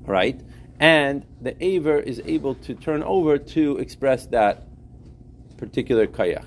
Right? 0.03 0.41
And 0.79 1.27
the 1.41 1.63
Aver 1.63 1.99
is 1.99 2.23
able 2.25 2.55
to 2.57 2.75
turn 2.75 3.03
over 3.03 3.37
to 3.37 3.79
express 3.79 4.27
that 4.27 4.63
particular 5.57 6.07
Kayach. 6.07 6.45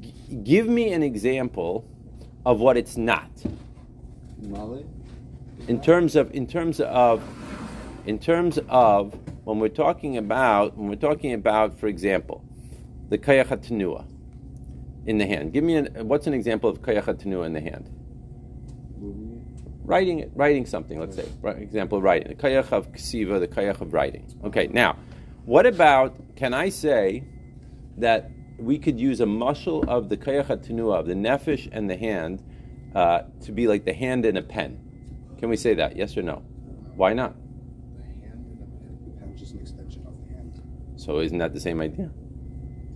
G- 0.00 0.12
give 0.42 0.68
me 0.68 0.92
an 0.92 1.02
example 1.02 1.86
of 2.44 2.60
what 2.60 2.76
it's 2.76 2.96
not. 2.96 3.30
Male? 4.40 4.84
in 5.68 5.80
terms 5.80 6.16
of 6.16 6.32
in 6.34 6.46
terms 6.46 6.80
of 6.80 7.22
in 8.06 8.18
terms 8.18 8.58
of 8.68 9.14
when 9.44 9.58
we're 9.58 9.68
talking 9.68 10.16
about 10.16 10.76
when 10.76 10.88
we're 10.88 10.94
talking 10.96 11.32
about 11.32 11.78
for 11.78 11.86
example 11.86 12.44
the 13.08 13.18
kayach 13.18 14.06
in 15.06 15.18
the 15.18 15.26
hand. 15.26 15.52
Give 15.52 15.64
me 15.64 15.76
an 15.76 16.08
what's 16.08 16.26
an 16.26 16.34
example 16.34 16.70
of 16.70 16.80
kayach 16.82 17.22
in 17.46 17.52
the 17.52 17.60
hand? 17.60 17.90
Writing 19.84 20.20
it 20.20 20.30
writing 20.34 20.66
something 20.66 20.98
let's 20.98 21.16
say. 21.16 21.28
Right, 21.40 21.58
example 21.58 22.00
writing 22.02 22.28
the 22.28 22.34
kayach 22.34 22.72
of 22.72 22.92
ksiva 22.92 23.40
the 23.40 23.48
kayach 23.48 23.80
of 23.80 23.92
writing. 23.92 24.26
Okay 24.44 24.68
now 24.68 24.96
what 25.44 25.66
about 25.66 26.14
can 26.36 26.54
i 26.54 26.70
say 26.70 27.22
that 27.98 28.30
we 28.58 28.78
could 28.78 28.98
use 28.98 29.20
a 29.20 29.26
muscle 29.26 29.84
of 29.88 30.08
the 30.08 30.16
kayach 30.16 30.46
hatanua 30.46 31.00
of 31.00 31.06
the 31.06 31.14
nefesh 31.14 31.68
and 31.72 31.90
the 31.90 31.96
hand 31.96 32.42
uh, 32.94 33.22
to 33.42 33.52
be 33.52 33.66
like 33.66 33.84
the 33.84 33.92
hand 33.92 34.24
in 34.24 34.36
a 34.36 34.42
pen 34.42 34.80
can 35.38 35.48
we 35.48 35.56
say 35.56 35.74
that 35.74 35.96
yes 35.96 36.16
or 36.16 36.22
no 36.22 36.42
why 36.96 37.12
not 37.12 37.34
The 37.96 38.02
hand 38.02 38.46
and 38.46 38.60
the 38.60 38.66
pen. 38.66 38.98
The 39.04 39.20
pen 39.20 39.32
is 39.34 39.40
just 39.40 39.54
an 39.54 39.60
extension 39.60 40.06
of 40.06 40.14
the 40.20 40.34
hand. 40.34 40.62
So 40.96 41.18
isn't 41.20 41.38
that 41.38 41.52
the 41.52 41.60
same 41.60 41.80
idea? 41.80 42.10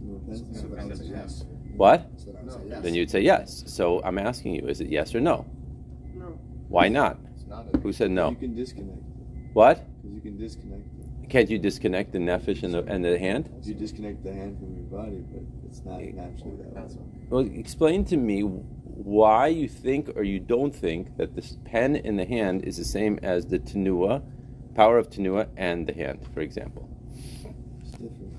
So, 0.01 0.35
offense. 0.35 0.61
so 0.61 0.69
then 0.69 0.79
I 0.79 0.85
would 0.85 0.97
say 0.99 1.05
yes. 1.05 1.45
What? 1.79 2.11
So 2.17 2.33
then 2.33 2.51
I 2.51 2.65
yes. 2.67 2.83
Then 2.83 2.95
you'd 2.95 3.11
say 3.11 3.21
yes. 3.21 3.65
So 3.67 4.03
I'm 4.05 4.19
asking 4.19 4.55
you, 4.57 4.67
is 4.67 4.81
it 4.81 4.89
yes 4.89 5.15
or 5.15 5.21
no? 5.21 5.47
No. 6.15 6.39
Why 6.69 6.89
not? 6.89 7.19
It's 7.35 7.47
not 7.47 7.67
a 7.73 7.79
Who 7.79 7.93
said 7.93 8.11
no? 8.11 8.31
You 8.31 8.37
can 8.37 8.55
disconnect. 8.57 8.99
What? 9.53 9.85
Because 10.03 10.15
you 10.15 10.21
can 10.21 10.39
disconnect 10.39 10.87
it. 10.87 10.98
Can't 11.29 11.51
you 11.51 11.59
disconnect 11.59 12.13
the 12.13 12.19
nefesh 12.19 12.63
and 12.63 12.73
the 12.73 12.83
and 12.85 13.05
the 13.05 13.19
hand? 13.19 13.51
You 13.63 13.75
disconnect 13.75 14.25
the 14.25 14.33
hand 14.33 14.59
from 14.59 14.75
your 14.75 14.85
body, 14.85 15.23
but 15.31 15.43
it's 15.69 15.85
not 15.85 16.01
naturally 16.01 16.57
that 16.57 16.75
That's 16.75 16.95
way. 16.95 17.03
Well, 17.29 17.41
explain 17.53 18.07
to 18.07 18.17
me 18.17 18.41
why 18.41 19.49
you 19.49 19.69
think 19.69 20.11
or 20.17 20.23
you 20.23 20.41
don't 20.41 20.75
think 20.75 21.19
that 21.19 21.37
this 21.37 21.59
pen 21.67 21.97
in 21.97 22.17
the 22.17 22.25
hand 22.25 22.65
is 22.65 22.79
the 22.79 22.85
same 22.85 23.19
as 23.23 23.47
the 23.47 23.59
tenua, 23.59 24.23
power 24.75 24.97
of 24.97 25.11
tenua, 25.11 25.49
and 25.57 25.87
the 25.87 25.93
hand, 25.93 26.27
for 26.33 26.41
example. 26.41 26.89
It's 27.81 27.91
different. 27.91 28.35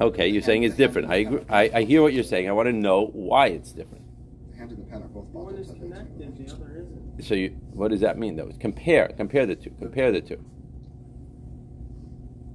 Okay, 0.00 0.26
you're 0.26 0.42
saying 0.42 0.62
it's 0.62 0.76
different. 0.76 1.10
I 1.10 1.16
agree. 1.16 1.44
I, 1.50 1.70
I 1.74 1.82
hear 1.84 2.00
what 2.00 2.14
you're 2.14 2.24
saying. 2.24 2.48
I 2.48 2.52
want 2.52 2.68
to 2.68 2.72
know 2.72 3.10
why 3.12 3.48
it's 3.48 3.72
different. 3.72 4.02
The 4.50 4.56
hand 4.56 4.70
and 4.70 4.80
the 4.80 4.90
pen 4.90 5.02
are 5.02 5.08
both 5.08 5.26
One 5.26 5.54
is 5.56 5.68
bottles. 5.68 5.76
I 5.76 5.80
think. 5.80 6.18
connected, 6.18 6.46
the 6.46 6.54
other 6.54 6.72
isn't. 6.72 7.24
So 7.24 7.34
you, 7.34 7.50
what 7.74 7.90
does 7.90 8.00
that 8.00 8.18
mean, 8.18 8.34
though? 8.34 8.50
Compare. 8.58 9.08
Compare 9.16 9.44
the 9.44 9.56
two. 9.56 9.70
Compare 9.78 10.10
the 10.10 10.22
two. 10.22 10.44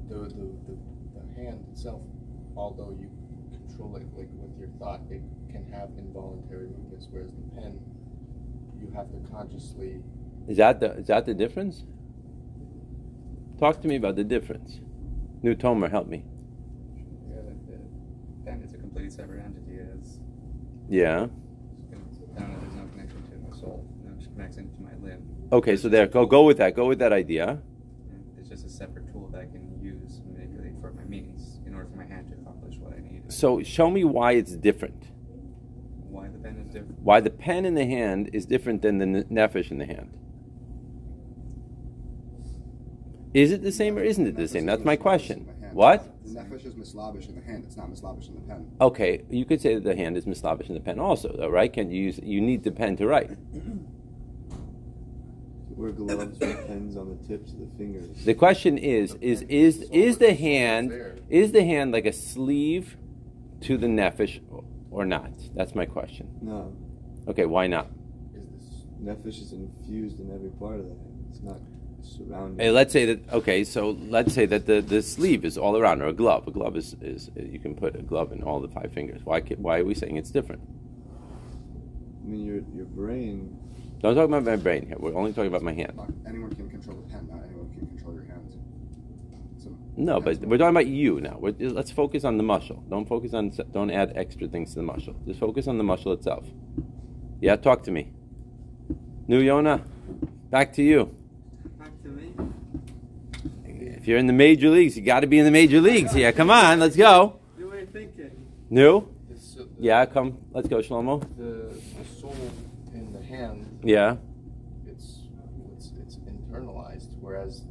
the, 0.10 0.16
the, 0.16 0.26
the, 0.26 0.78
the 1.14 1.42
hand 1.42 1.66
itself, 1.80 2.02
although 2.58 2.96
you 3.00 3.10
control 3.52 3.96
it 3.96 4.04
like 4.18 4.28
with 4.34 4.58
your 4.60 4.68
thought, 4.80 5.02
it 5.10 5.22
can 5.52 5.66
have 5.72 5.90
involuntary 5.98 6.68
movements, 6.68 7.08
whereas 7.10 7.32
the 7.32 7.62
pen, 7.62 7.80
you 8.80 8.92
have 8.94 9.10
to 9.12 9.32
consciously. 9.32 10.02
Is 10.48 10.58
that 10.58 10.80
the 10.80 10.92
is 10.98 11.08
that 11.08 11.26
the 11.26 11.34
difference? 11.34 11.84
Talk 13.60 13.82
to 13.82 13.88
me 13.88 13.96
about 13.96 14.16
the 14.16 14.24
difference. 14.24 14.80
New 15.42 15.56
Tomer, 15.56 15.90
help 15.90 16.08
me. 16.08 16.24
Yeah, 17.30 17.42
the, 17.68 17.72
the 17.72 17.80
pen 18.46 18.62
is 18.62 18.74
a 18.74 18.78
completely 18.78 19.10
separate 19.10 19.44
entity. 19.44 19.80
It's, 19.98 20.20
Yeah. 20.90 21.28
it's 21.92 22.18
down 22.40 22.58
there's 22.60 22.74
no 22.74 22.88
connection 22.94 23.24
to 23.24 23.50
my 23.50 23.58
soul. 23.58 23.86
No 24.04 24.12
connection 24.34 24.70
to 24.76 24.82
my 24.82 24.96
limb. 25.02 25.24
Okay, 25.52 25.76
so 25.78 25.88
there. 25.90 26.08
Go 26.08 26.26
go 26.26 26.44
with 26.44 26.58
that. 26.58 26.76
Go 26.76 26.88
with 26.88 27.00
that 27.00 27.14
idea. 27.14 27.62
And 28.10 28.24
It's 28.38 28.50
just 28.50 28.66
a 28.66 28.70
separate 28.70 29.12
tool 29.12 29.30
that 29.32 29.42
I 29.42 29.46
can 29.46 29.80
use 29.82 30.20
and 30.20 30.34
manipulate 30.38 30.80
for 30.82 30.92
my 30.94 31.04
means 31.04 31.60
in 31.66 31.74
order 31.76 31.88
for 31.90 31.98
my 31.98 32.06
hand 32.06 32.28
to 32.30 32.34
accomplish 32.42 32.78
what 32.78 32.94
I 32.94 33.02
need. 33.02 33.29
So 33.40 33.64
show 33.64 33.90
me 33.90 34.04
why 34.04 34.34
it's 34.34 34.52
different. 34.52 35.02
Why 36.10 36.28
the 36.28 36.40
pen 36.40 36.58
is 36.58 36.68
different? 36.68 37.00
Why 37.00 37.22
the 37.22 37.30
pen 37.30 37.64
in 37.64 37.74
the 37.74 37.86
hand 37.86 38.32
is 38.34 38.46
different 38.46 38.82
than 38.82 38.98
the 38.98 39.06
ne- 39.06 39.24
nefesh 39.24 39.72
in 39.72 39.78
the 39.78 39.86
hand. 39.86 40.12
Is 43.34 43.54
it 43.54 43.62
the 43.64 43.72
same 43.72 43.98
or 43.98 44.04
isn't 44.04 44.28
it 44.28 44.36
the 44.36 44.46
same? 44.46 44.66
That's 44.66 44.84
my 44.84 44.98
question. 44.98 45.48
What? 45.72 46.06
The 46.26 46.32
nefesh 46.32 46.66
is 46.66 46.74
mislavish 46.74 47.30
in 47.30 47.36
the 47.36 47.42
hand. 47.42 47.64
It's 47.66 47.78
not 47.78 47.90
mislavish 47.90 48.28
in 48.28 48.36
the 48.36 48.42
pen. 48.42 48.70
Okay, 48.82 49.24
you 49.30 49.46
could 49.46 49.62
say 49.62 49.76
that 49.76 49.86
the 49.86 49.96
hand 49.96 50.18
is 50.18 50.26
mislavish 50.26 50.68
in 50.68 50.74
the 50.74 50.82
pen 50.82 51.00
also, 51.00 51.34
though, 51.34 51.48
right? 51.48 51.72
Can 51.72 51.90
you 51.92 52.04
use? 52.04 52.20
You 52.22 52.42
need 52.42 52.66
the 52.66 52.72
pen 52.72 52.98
to 52.98 53.08
write. 53.08 53.30
Wear 55.78 55.92
gloves 55.94 56.38
with 56.40 56.68
pens 56.68 56.98
on 56.98 57.08
the 57.08 57.16
tips 57.26 57.54
of 57.54 57.60
the 57.60 57.68
fingers. 57.78 58.26
The 58.26 58.34
question 58.34 58.78
is: 58.78 59.16
is 59.22 59.44
is 59.44 59.84
is 59.94 60.18
the 60.18 60.34
hand 60.34 60.92
is 61.30 61.54
the 61.54 61.64
hand 61.64 61.94
like 61.94 62.06
a 62.06 62.12
sleeve 62.12 62.98
to 63.62 63.78
the 63.78 63.88
nefesh 63.88 64.42
or 64.92 65.06
not? 65.06 65.32
That's 65.56 65.76
my 65.76 65.86
question. 65.86 66.30
No. 66.42 66.74
Okay, 67.28 67.46
why 67.46 67.68
not? 67.68 67.88
Is 68.34 68.50
this 68.50 68.86
Nefesh 69.02 69.42
is 69.42 69.54
infused 69.54 70.20
in 70.20 70.32
every 70.34 70.50
part 70.52 70.80
of 70.80 70.86
the 70.86 70.96
hand. 70.96 71.26
It's 71.30 71.42
not 71.42 71.60
surrounded. 72.02 72.62
Hey, 72.64 72.72
let's 72.72 72.92
say 72.92 73.06
that. 73.06 73.34
Okay, 73.34 73.64
so 73.64 73.92
let's 74.08 74.34
say 74.34 74.46
that 74.46 74.66
the, 74.66 74.82
the 74.82 75.02
sleeve 75.02 75.46
is 75.46 75.58
all 75.58 75.78
around, 75.78 76.02
or 76.02 76.08
a 76.08 76.14
glove. 76.14 76.48
A 76.48 76.52
glove 76.52 76.76
is, 76.76 76.96
is 77.02 77.30
you 77.36 77.60
can 77.60 77.76
put 77.76 77.96
a 77.96 78.02
glove 78.02 78.32
in 78.32 78.42
all 78.44 78.60
the 78.60 78.68
five 78.68 78.92
fingers. 78.94 79.22
Why 79.24 79.42
why 79.42 79.80
are 79.80 79.86
we 79.86 79.94
saying 79.94 80.18
it's 80.18 80.32
different? 80.32 80.62
I 82.24 82.28
mean, 82.28 82.46
your 82.46 82.62
your 82.76 82.86
brain. 82.86 83.58
Don't 84.02 84.16
talk 84.16 84.26
about 84.26 84.44
my 84.44 84.56
brain 84.56 84.88
here. 84.88 84.96
We're 84.98 85.14
only 85.16 85.34
talking 85.34 85.48
about 85.48 85.62
my 85.62 85.74
hand. 85.74 85.94
Not 85.96 86.10
anyone 86.26 86.54
can 86.56 86.70
control 86.70 86.98
the 86.98 87.12
pen. 87.12 87.28
Not 87.30 87.44
anyone 87.44 87.70
can 87.78 87.88
control 87.88 88.14
your 88.14 88.24
hands. 88.24 88.56
So 89.62 89.78
No, 90.00 90.22
but 90.22 90.40
we're 90.40 90.58
talking 90.58 90.70
about 90.70 90.88
you 90.88 91.20
now. 91.20 91.38
We're, 91.38 91.54
let's 91.60 91.92
focus 91.92 92.24
on 92.24 92.38
the 92.38 92.44
muscle. 92.44 92.82
Don't 92.90 93.06
focus 93.06 93.34
on. 93.34 93.52
Don't 93.74 93.92
add 93.92 94.14
extra 94.16 94.48
things 94.48 94.70
to 94.70 94.76
the 94.78 94.84
muscle. 94.84 95.14
Just 95.28 95.42
focus 95.42 95.68
on 95.68 95.78
the 95.78 95.84
muscle 95.84 96.14
itself. 96.14 96.46
Yeah, 97.42 97.58
talk 97.58 97.84
to 97.84 97.92
me. 97.92 98.14
New 99.28 99.42
Yona, 99.44 99.84
back 100.50 100.72
to 100.74 100.84
you. 100.84 101.14
Back 101.78 101.92
to 102.04 102.08
me. 102.10 102.34
If 103.98 104.08
you're 104.08 104.18
in 104.18 104.28
the 104.28 104.34
major 104.34 104.70
leagues, 104.70 104.96
you 104.98 105.04
got 105.04 105.20
to 105.20 105.28
be 105.28 105.38
in 105.38 105.44
the 105.46 105.52
major 105.52 105.82
leagues 105.82 106.16
Yeah, 106.16 106.32
Come 106.32 106.50
on, 106.50 106.80
let's 106.80 106.96
go. 106.96 107.40
New 107.58 107.70
way 107.70 107.82
of 107.82 107.90
thinking. 107.90 108.32
New? 108.70 109.00
uh, 109.00 109.02
the, 109.30 109.68
Yeah, 109.80 110.06
come. 110.06 110.38
Let's 110.54 110.70
go, 110.70 110.78
Shlomo. 110.78 111.20
the 111.38 111.74
the 111.98 112.06
soul 112.22 112.36
in 112.94 113.12
the 113.12 113.22
hand? 113.22 113.82
Yeah. 113.84 114.16
It's 114.88 115.20
it's 115.76 115.92
it's 116.02 116.16
internalized, 116.16 117.10
whereas 117.20 117.64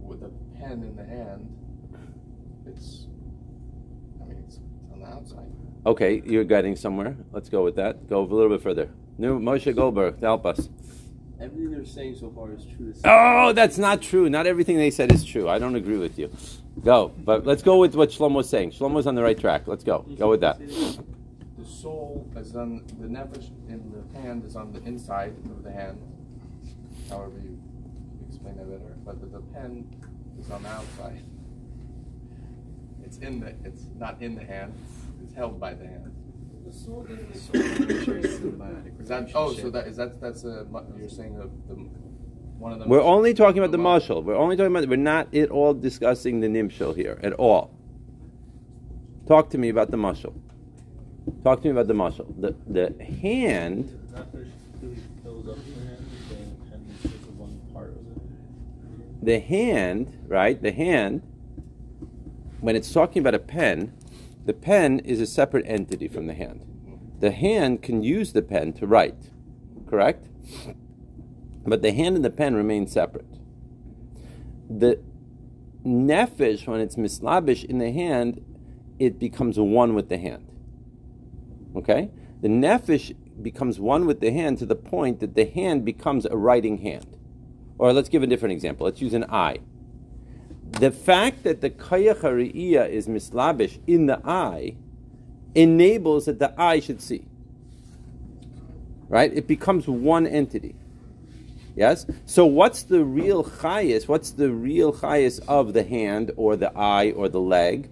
with 0.00 0.22
a 0.24 0.30
pen 0.58 0.82
in 0.82 0.96
the 0.96 1.04
hand, 1.04 1.55
it's. 2.66 3.06
I 4.20 4.24
mean, 4.24 4.42
it's 4.46 4.58
on 4.92 5.00
the 5.00 5.06
outside. 5.06 5.46
Okay, 5.84 6.22
you're 6.24 6.44
getting 6.44 6.76
somewhere. 6.76 7.16
Let's 7.32 7.48
go 7.48 7.62
with 7.62 7.76
that. 7.76 8.08
Go 8.08 8.20
a 8.20 8.26
little 8.26 8.50
bit 8.50 8.62
further. 8.62 8.90
New 9.18 9.38
Moshe 9.38 9.74
Goldberg, 9.74 10.20
to 10.20 10.26
help 10.26 10.44
us. 10.44 10.68
Everything 11.40 11.70
they're 11.70 11.84
saying 11.84 12.16
so 12.16 12.30
far 12.30 12.52
is 12.52 12.64
true. 12.76 12.94
Oh, 13.04 13.52
that's 13.52 13.78
not 13.78 14.00
true. 14.00 14.28
Not 14.28 14.46
everything 14.46 14.78
they 14.78 14.90
said 14.90 15.12
is 15.12 15.24
true. 15.24 15.48
I 15.48 15.58
don't 15.58 15.74
agree 15.74 15.98
with 15.98 16.18
you. 16.18 16.30
Go, 16.82 17.12
but 17.18 17.46
let's 17.46 17.62
go 17.62 17.78
with 17.78 17.94
what 17.94 18.10
Shlomo's 18.10 18.48
saying. 18.48 18.72
Shlomo's 18.72 19.06
on 19.06 19.14
the 19.14 19.22
right 19.22 19.38
track. 19.38 19.66
Let's 19.66 19.84
go. 19.84 20.06
Go 20.18 20.30
with 20.30 20.40
that. 20.40 20.58
The 20.58 21.64
soul 21.64 22.28
is 22.36 22.56
on 22.56 22.84
the 23.00 23.06
nefesh 23.06 23.50
in 23.68 23.92
the 23.92 24.18
hand 24.18 24.44
is 24.44 24.56
on 24.56 24.72
the 24.72 24.82
inside 24.84 25.36
of 25.44 25.62
the 25.62 25.70
hand. 25.70 26.00
However 27.10 27.38
you 27.42 27.58
explain 28.28 28.56
that 28.56 28.68
better, 28.68 28.96
but 29.04 29.20
the, 29.20 29.26
the 29.26 29.40
pen 29.52 29.86
is 30.40 30.50
on 30.50 30.62
the 30.62 30.68
outside. 30.68 31.22
It's 33.06 33.18
in 33.18 33.40
the. 33.40 33.54
It's 33.64 33.84
not 33.96 34.20
in 34.20 34.34
the 34.34 34.44
hand. 34.44 34.74
It's 35.22 35.32
held 35.34 35.60
by 35.60 35.74
the 35.74 35.86
hand. 35.86 36.12
The 36.66 36.72
soul 36.72 37.04
doesn't 37.04 37.30
It's 37.30 37.48
a 37.48 37.52
symbiotic 37.52 39.00
Is 39.00 39.08
that? 39.08 39.30
Oh, 39.34 39.52
so 39.54 39.70
that 39.70 39.86
is 39.86 39.96
that. 39.96 40.20
That's 40.20 40.44
a. 40.44 40.66
You're 40.98 41.08
saying 41.08 41.38
the, 41.38 41.48
the 41.72 41.74
one 42.58 42.72
of 42.72 42.80
the. 42.80 42.88
We're 42.88 43.00
only 43.00 43.32
talking 43.32 43.58
about 43.58 43.70
the 43.70 43.78
muscle. 43.78 44.16
marshal. 44.16 44.22
We're 44.24 44.36
only 44.36 44.56
talking 44.56 44.74
about. 44.74 44.88
We're 44.88 44.96
not 44.96 45.32
at 45.32 45.50
all 45.50 45.72
discussing 45.72 46.40
the 46.40 46.48
nimshal 46.48 46.96
here 46.96 47.20
at 47.22 47.32
all. 47.34 47.70
Talk 49.28 49.50
to 49.50 49.58
me 49.58 49.68
about 49.68 49.92
the 49.92 49.96
muscle. 49.96 50.34
Talk 51.44 51.62
to 51.62 51.68
me 51.68 51.72
about 51.72 51.86
the 51.86 51.94
muscle. 51.94 52.34
The 52.38 52.56
the 52.66 53.04
hand. 53.04 53.84
Nefesh 54.12 54.50
really 54.82 54.96
fills 55.22 55.48
up 55.48 55.56
the 55.64 55.80
hand, 55.86 56.10
the 56.28 56.70
pen 56.70 56.86
is 56.92 57.02
just 57.02 57.30
one 57.36 57.60
part 57.72 57.90
of 57.90 57.96
it. 57.98 59.24
The 59.24 59.38
hand, 59.38 60.12
right? 60.26 60.60
The 60.60 60.72
hand. 60.72 61.22
When 62.66 62.74
it's 62.74 62.92
talking 62.92 63.20
about 63.20 63.36
a 63.36 63.38
pen, 63.38 63.92
the 64.44 64.52
pen 64.52 64.98
is 64.98 65.20
a 65.20 65.26
separate 65.26 65.64
entity 65.68 66.08
from 66.08 66.26
the 66.26 66.34
hand. 66.34 66.66
The 67.20 67.30
hand 67.30 67.80
can 67.80 68.02
use 68.02 68.32
the 68.32 68.42
pen 68.42 68.72
to 68.72 68.88
write, 68.88 69.30
correct? 69.88 70.26
But 71.64 71.82
the 71.82 71.92
hand 71.92 72.16
and 72.16 72.24
the 72.24 72.30
pen 72.30 72.56
remain 72.56 72.88
separate. 72.88 73.38
The 74.68 74.98
nefesh, 75.84 76.66
when 76.66 76.80
it's 76.80 76.96
mislabish 76.96 77.62
in 77.62 77.78
the 77.78 77.92
hand, 77.92 78.44
it 78.98 79.20
becomes 79.20 79.60
one 79.60 79.94
with 79.94 80.08
the 80.08 80.18
hand. 80.18 80.50
Okay? 81.76 82.10
The 82.40 82.48
nefesh 82.48 83.14
becomes 83.40 83.78
one 83.78 84.06
with 84.06 84.18
the 84.18 84.32
hand 84.32 84.58
to 84.58 84.66
the 84.66 84.74
point 84.74 85.20
that 85.20 85.36
the 85.36 85.44
hand 85.44 85.84
becomes 85.84 86.26
a 86.26 86.36
writing 86.36 86.78
hand. 86.78 87.16
Or 87.78 87.92
let's 87.92 88.08
give 88.08 88.24
a 88.24 88.26
different 88.26 88.54
example. 88.54 88.86
Let's 88.86 89.00
use 89.00 89.14
an 89.14 89.26
eye. 89.30 89.58
The 90.72 90.90
fact 90.90 91.44
that 91.44 91.60
the 91.60 91.70
kayach 91.70 92.88
is 92.90 93.08
mislabish 93.08 93.78
in 93.86 94.06
the 94.06 94.20
eye 94.26 94.76
enables 95.54 96.26
that 96.26 96.38
the 96.38 96.58
eye 96.60 96.80
should 96.80 97.00
see. 97.00 97.24
Right? 99.08 99.32
It 99.32 99.46
becomes 99.46 99.88
one 99.88 100.26
entity. 100.26 100.74
Yes? 101.76 102.06
So 102.24 102.44
what's 102.46 102.82
the 102.82 103.04
real 103.04 103.44
chayas? 103.44 104.08
What's 104.08 104.30
the 104.30 104.50
real 104.50 104.92
chayas 104.92 105.40
of 105.46 105.72
the 105.72 105.82
hand 105.82 106.32
or 106.36 106.56
the 106.56 106.76
eye 106.76 107.12
or 107.12 107.28
the 107.28 107.40
leg? 107.40 107.88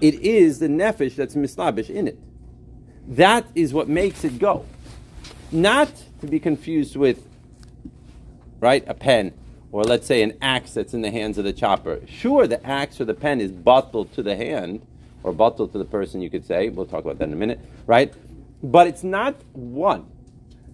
It 0.00 0.14
is 0.20 0.58
the 0.58 0.68
nefesh 0.68 1.16
that's 1.16 1.34
mislabish 1.34 1.88
in 1.90 2.08
it. 2.08 2.18
That 3.08 3.46
is 3.54 3.74
what 3.74 3.88
makes 3.88 4.24
it 4.24 4.38
go. 4.38 4.64
Not 5.52 5.90
to 6.20 6.26
be 6.26 6.38
confused 6.40 6.96
with, 6.96 7.26
right, 8.60 8.84
a 8.86 8.94
pen, 8.94 9.32
or 9.74 9.82
let's 9.82 10.06
say 10.06 10.22
an 10.22 10.32
axe 10.40 10.72
that's 10.72 10.94
in 10.94 11.00
the 11.00 11.10
hands 11.10 11.36
of 11.36 11.42
the 11.42 11.52
chopper. 11.52 11.98
Sure, 12.06 12.46
the 12.46 12.64
axe 12.64 13.00
or 13.00 13.04
the 13.04 13.12
pen 13.12 13.40
is 13.40 13.50
bottled 13.50 14.12
to 14.12 14.22
the 14.22 14.36
hand, 14.36 14.86
or 15.24 15.32
bottled 15.32 15.72
to 15.72 15.78
the 15.78 15.84
person, 15.84 16.22
you 16.22 16.30
could 16.30 16.46
say. 16.46 16.68
We'll 16.68 16.86
talk 16.86 17.02
about 17.02 17.18
that 17.18 17.24
in 17.24 17.32
a 17.32 17.36
minute, 17.36 17.58
right? 17.84 18.14
But 18.62 18.86
it's 18.86 19.02
not 19.02 19.34
one. 19.52 20.06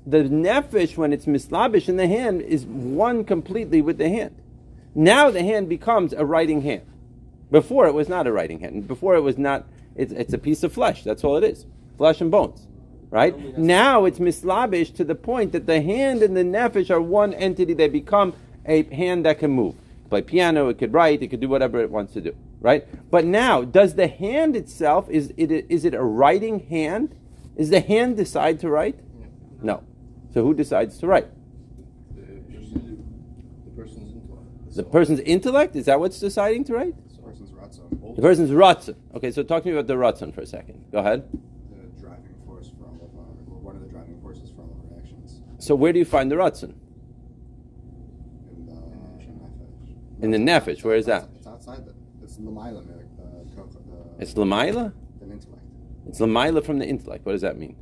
The 0.05 0.25
nefesh, 0.25 0.99
when 0.99 1.15
it's 1.15 1.27
mislabish 1.27 1.89
in 1.89 1.97
the 1.97 2.09
hand, 2.09 2.43
is 2.43 2.67
one 2.67 3.25
completely 3.25 3.81
with 3.81 3.97
the 3.97 4.11
hand. 4.11 4.37
Now 4.95 5.31
the 5.31 5.43
hand 5.43 5.71
becomes 5.71 6.13
a 6.13 6.27
writing 6.27 6.61
hand. 6.61 6.83
Before 7.51 7.87
it 7.87 7.95
was 7.95 8.07
not 8.07 8.27
a 8.27 8.33
writing 8.33 8.61
hand. 8.61 8.87
Before 8.87 9.15
it 9.15 9.23
was 9.23 9.39
not, 9.39 9.65
it's, 9.97 10.13
it's 10.13 10.35
a 10.35 10.39
piece 10.39 10.63
of 10.63 10.75
flesh. 10.75 11.05
That's 11.05 11.25
all 11.25 11.39
it 11.39 11.45
is 11.45 11.65
flesh 11.97 12.21
and 12.21 12.31
bones. 12.31 12.67
Right? 13.09 13.57
Now 13.57 14.05
it's 14.05 14.21
mislabish 14.21 14.91
to 14.91 15.05
the 15.05 15.15
point 15.15 15.53
that 15.53 15.65
the 15.65 15.81
hand 15.81 16.23
and 16.23 16.37
the 16.37 16.45
nefesh 16.45 16.91
are 16.91 17.01
one 17.01 17.33
entity. 17.33 17.73
They 17.73 17.89
become 17.89 18.35
a 18.71 18.83
hand 18.95 19.27
that 19.27 19.39
can 19.39 19.51
move. 19.51 19.75
Play 20.09 20.23
piano, 20.23 20.69
it 20.69 20.79
could 20.79 20.93
write, 20.93 21.23
it 21.23 21.29
could 21.29 21.41
do 21.41 21.49
whatever 21.49 21.81
it 21.81 21.91
wants 21.91 22.13
to 22.15 22.21
do. 22.21 22.35
Right? 22.61 22.87
But 23.11 23.25
now, 23.25 23.63
does 23.63 23.95
the 23.95 24.09
hand 24.09 24.57
itself, 24.57 25.09
is 25.11 25.33
it, 25.37 25.51
is 25.69 25.85
it 25.85 25.95
a 25.95 26.03
writing 26.03 26.67
hand? 26.69 27.15
Is 27.57 27.71
the 27.71 27.81
hand 27.81 28.17
decide 28.17 28.61
to 28.61 28.71
write? 28.71 28.99
No. 29.63 29.83
So 30.33 30.43
who 30.43 30.55
decides 30.55 30.99
to 30.99 31.07
write? 31.07 31.29
The 32.15 33.71
person's 33.77 34.13
intellect. 34.13 34.77
The 34.77 34.83
person's 34.85 35.21
intellect? 35.21 35.77
Is 35.77 35.87
that 35.87 36.01
what's 36.01 36.19
deciding 36.21 36.65
to 36.65 36.75
write? 36.75 36.95
This 37.09 37.19
person's 37.19 37.51
ratzon, 37.51 38.17
The 38.17 38.23
person's 38.23 38.51
ratzon. 38.51 38.97
Okay, 39.17 39.31
so 39.31 39.43
talk 39.43 39.63
to 39.65 39.69
me 39.69 39.75
about 39.75 39.87
the 39.87 39.95
ratzon 39.95 40.35
for 40.35 40.43
a 40.43 40.47
second. 40.47 40.85
Go 40.93 40.99
ahead. 40.99 41.29
the 41.71 42.01
driving 42.01 42.35
force 42.47 42.71
for 42.79 42.87
all 42.87 42.95
of 43.03 43.19
our, 43.19 43.55
or 43.55 43.61
one 43.61 43.77
of 43.77 43.83
the 43.83 43.89
driving 43.89 44.21
forces 44.23 44.51
for 44.51 44.63
all 44.63 44.71
of 44.71 44.93
our 44.93 44.99
actions. 44.99 45.41
So 45.59 45.75
where 45.75 45.93
do 45.93 45.99
you 45.99 46.05
find 46.05 46.31
the 46.31 46.37
ratzon? 46.37 46.75
In 48.53 48.67
the 48.67 48.73
nefesh. 48.73 49.27
In 50.23 50.31
the 50.31 50.39
nefesh, 50.39 50.85
where 50.85 50.97
is 50.97 51.07
that? 51.07 51.29
It's 51.37 51.47
outside 51.47 51.87
the. 51.87 51.95
It's 52.23 52.37
lamaila, 52.39 52.87
the, 52.87 52.93
the, 52.93 53.55
the, 53.57 54.23
It's 54.23 54.35
lamaila? 54.35 54.93
the 55.19 55.33
intellect. 55.33 55.65
It's 56.07 56.21
lamaila 56.21 56.65
from 56.65 56.79
the 56.79 56.87
intellect. 56.87 57.25
What 57.27 57.33
does 57.33 57.41
that 57.41 57.59
mean? 57.59 57.77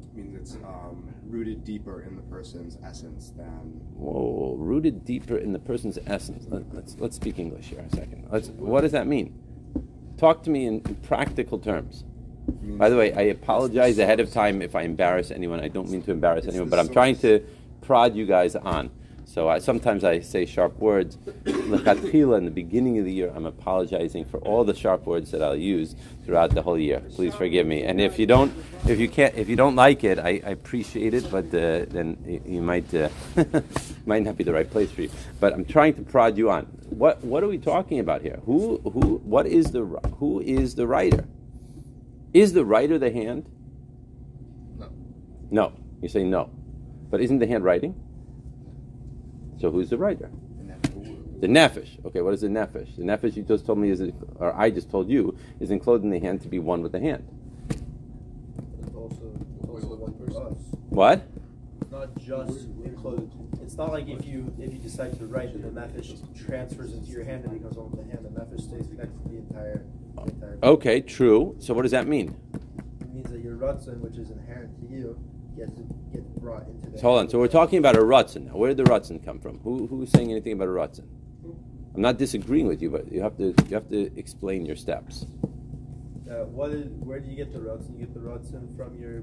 It 0.00 0.16
means 0.16 0.34
it's 0.34 0.54
um, 0.64 1.14
rooted 1.26 1.64
deeper 1.64 2.02
in 2.02 2.16
the 2.16 2.22
person's 2.22 2.78
essence 2.82 3.30
than 3.36 3.80
Whoa, 3.94 4.56
rooted 4.58 5.04
deeper 5.04 5.36
in 5.36 5.52
the 5.52 5.58
person's 5.58 5.98
essence. 6.06 6.46
Let, 6.48 6.62
us 6.82 6.96
let's 6.98 7.16
speak 7.16 7.38
English 7.38 7.66
here 7.66 7.80
a 7.80 7.94
second. 7.94 8.26
Let's, 8.30 8.48
what 8.48 8.80
does 8.80 8.92
that 8.92 9.06
mean? 9.06 9.38
Talk 10.16 10.42
to 10.44 10.50
me 10.50 10.66
in, 10.66 10.80
in 10.86 10.96
practical 10.96 11.58
terms. 11.58 12.04
By 12.62 12.88
the 12.88 12.96
way, 12.96 13.12
I 13.12 13.22
apologize 13.22 13.98
ahead 13.98 14.20
of 14.20 14.32
time 14.32 14.62
if 14.62 14.74
I 14.74 14.82
embarrass 14.82 15.30
anyone. 15.30 15.60
I 15.60 15.68
don't 15.68 15.90
mean 15.90 16.02
to 16.02 16.12
embarrass 16.12 16.46
anyone, 16.46 16.68
but 16.70 16.78
I'm 16.78 16.88
trying 16.88 17.16
to 17.18 17.40
prod 17.82 18.16
you 18.16 18.24
guys 18.24 18.56
on. 18.56 18.90
So 19.28 19.46
I, 19.46 19.58
sometimes 19.58 20.04
I 20.04 20.20
say 20.20 20.46
sharp 20.46 20.78
words. 20.78 21.18
Lechatchila, 21.44 22.38
in 22.38 22.46
the 22.46 22.50
beginning 22.50 22.96
of 22.98 23.04
the 23.04 23.12
year, 23.12 23.30
I'm 23.36 23.44
apologizing 23.44 24.24
for 24.24 24.38
all 24.38 24.64
the 24.64 24.74
sharp 24.74 25.04
words 25.04 25.32
that 25.32 25.42
I'll 25.42 25.54
use 25.54 25.94
throughout 26.24 26.54
the 26.54 26.62
whole 26.62 26.78
year. 26.78 27.00
Please 27.14 27.34
forgive 27.34 27.66
me. 27.66 27.82
And 27.82 28.00
if 28.00 28.18
you 28.18 28.24
don't, 28.24 28.50
if 28.86 28.98
you 28.98 29.06
can't, 29.06 29.34
if 29.34 29.46
you 29.46 29.54
don't 29.54 29.76
like 29.76 30.02
it, 30.02 30.18
I, 30.18 30.40
I 30.46 30.50
appreciate 30.52 31.12
it, 31.12 31.30
but 31.30 31.44
uh, 31.48 31.84
then 31.90 32.40
you 32.46 32.62
might 32.62 32.92
uh, 32.94 33.10
might 34.06 34.22
not 34.22 34.38
be 34.38 34.44
the 34.44 34.52
right 34.54 34.68
place 34.68 34.90
for 34.90 35.02
you. 35.02 35.10
But 35.40 35.52
I'm 35.52 35.66
trying 35.66 35.92
to 35.96 36.02
prod 36.02 36.38
you 36.38 36.50
on. 36.50 36.64
What 36.88 37.22
what 37.22 37.44
are 37.44 37.48
we 37.48 37.58
talking 37.58 37.98
about 37.98 38.22
here? 38.22 38.40
Who 38.46 38.78
who 38.78 39.20
what 39.24 39.46
is 39.46 39.72
the 39.72 39.84
who 40.18 40.40
is 40.40 40.74
the 40.74 40.86
writer? 40.86 41.26
Is 42.32 42.54
the 42.54 42.64
writer 42.64 42.98
the 42.98 43.12
hand? 43.12 43.46
No. 44.78 44.88
No. 45.50 45.72
You 46.00 46.08
say 46.08 46.24
no. 46.24 46.48
But 47.10 47.20
isn't 47.20 47.40
the 47.40 47.46
hand 47.46 47.62
writing? 47.62 47.94
So 49.60 49.70
who's 49.70 49.90
the 49.90 49.98
writer? 49.98 50.30
The 51.40 51.46
nefesh. 51.46 52.04
Okay, 52.04 52.20
what 52.20 52.34
is 52.34 52.40
the 52.40 52.48
nefesh? 52.48 52.96
The 52.96 53.04
nefesh 53.04 53.36
you 53.36 53.44
just 53.44 53.64
told 53.64 53.78
me 53.78 53.90
is, 53.90 54.02
or 54.36 54.52
I 54.54 54.70
just 54.70 54.90
told 54.90 55.08
you, 55.08 55.36
is 55.60 55.70
enclosed 55.70 56.02
in 56.02 56.10
the 56.10 56.18
hand 56.18 56.42
to 56.42 56.48
be 56.48 56.58
one 56.58 56.82
with 56.82 56.90
the 56.90 56.98
hand. 56.98 57.28
It's 57.70 58.92
also, 58.92 59.32
it's 59.60 59.68
also 59.68 59.94
one 59.94 60.14
person. 60.14 60.42
What? 60.88 61.22
It's 61.80 61.92
not 61.92 62.16
just 62.18 62.66
enclosed. 62.84 63.32
It's 63.62 63.76
not 63.76 63.92
like 63.92 64.08
if 64.08 64.24
you 64.24 64.52
if 64.58 64.72
you 64.72 64.80
decide 64.80 65.16
to 65.18 65.26
write 65.26 65.52
that 65.52 65.62
the 65.62 65.80
nefesh 65.80 66.46
transfers 66.46 66.92
into 66.92 67.12
your 67.12 67.22
hand 67.22 67.44
and 67.44 67.52
becomes 67.52 67.76
one 67.76 67.92
with 67.92 68.04
the 68.04 68.12
hand. 68.12 68.24
The 68.24 68.40
nefesh 68.40 68.62
stays 68.62 68.88
connected 68.88 69.22
to 69.22 69.28
the 69.28 69.36
entire. 69.36 69.84
The 70.16 70.22
entire 70.22 70.58
Okay, 70.64 71.00
true. 71.02 71.54
So 71.60 71.72
what 71.72 71.82
does 71.82 71.92
that 71.92 72.08
mean? 72.08 72.36
It 73.00 73.14
means 73.14 73.30
that 73.30 73.40
your 73.40 73.54
rutzon, 73.54 74.00
which 74.00 74.16
is 74.16 74.32
inherent 74.32 74.76
to 74.80 74.92
you, 74.92 75.16
gets 75.58 75.72
gets 76.12 76.28
brought 76.38 76.66
into 76.68 76.90
the. 76.90 76.98
So 76.98 77.02
hold 77.02 77.18
on. 77.20 77.28
So 77.28 77.38
we're 77.38 77.48
talking 77.48 77.78
about 77.78 77.96
a 77.96 78.00
rutzin. 78.00 78.46
Now, 78.46 78.56
where 78.56 78.72
did 78.72 78.78
the 78.84 78.90
rutzin 78.90 79.24
come 79.24 79.40
from? 79.40 79.58
Who 79.60 79.86
who's 79.86 80.10
saying 80.10 80.30
anything 80.30 80.52
about 80.52 80.68
a 80.68 80.72
rutzin? 80.72 81.06
I'm 81.94 82.02
not 82.02 82.16
disagreeing 82.16 82.66
with 82.66 82.80
you, 82.80 82.90
but 82.90 83.10
you 83.10 83.20
have 83.22 83.36
to 83.38 83.54
you 83.68 83.74
have 83.74 83.88
to 83.90 84.16
explain 84.16 84.64
your 84.64 84.76
steps. 84.76 85.26
Uh, 86.30 86.44
what 86.44 86.70
is, 86.70 86.86
where 87.00 87.18
do 87.20 87.28
you 87.28 87.36
get 87.36 87.52
the 87.52 87.58
rutzon? 87.58 87.98
You 87.98 88.06
get 88.06 88.14
the 88.14 88.20
rutzon 88.20 88.76
from 88.76 88.98
your 88.98 89.22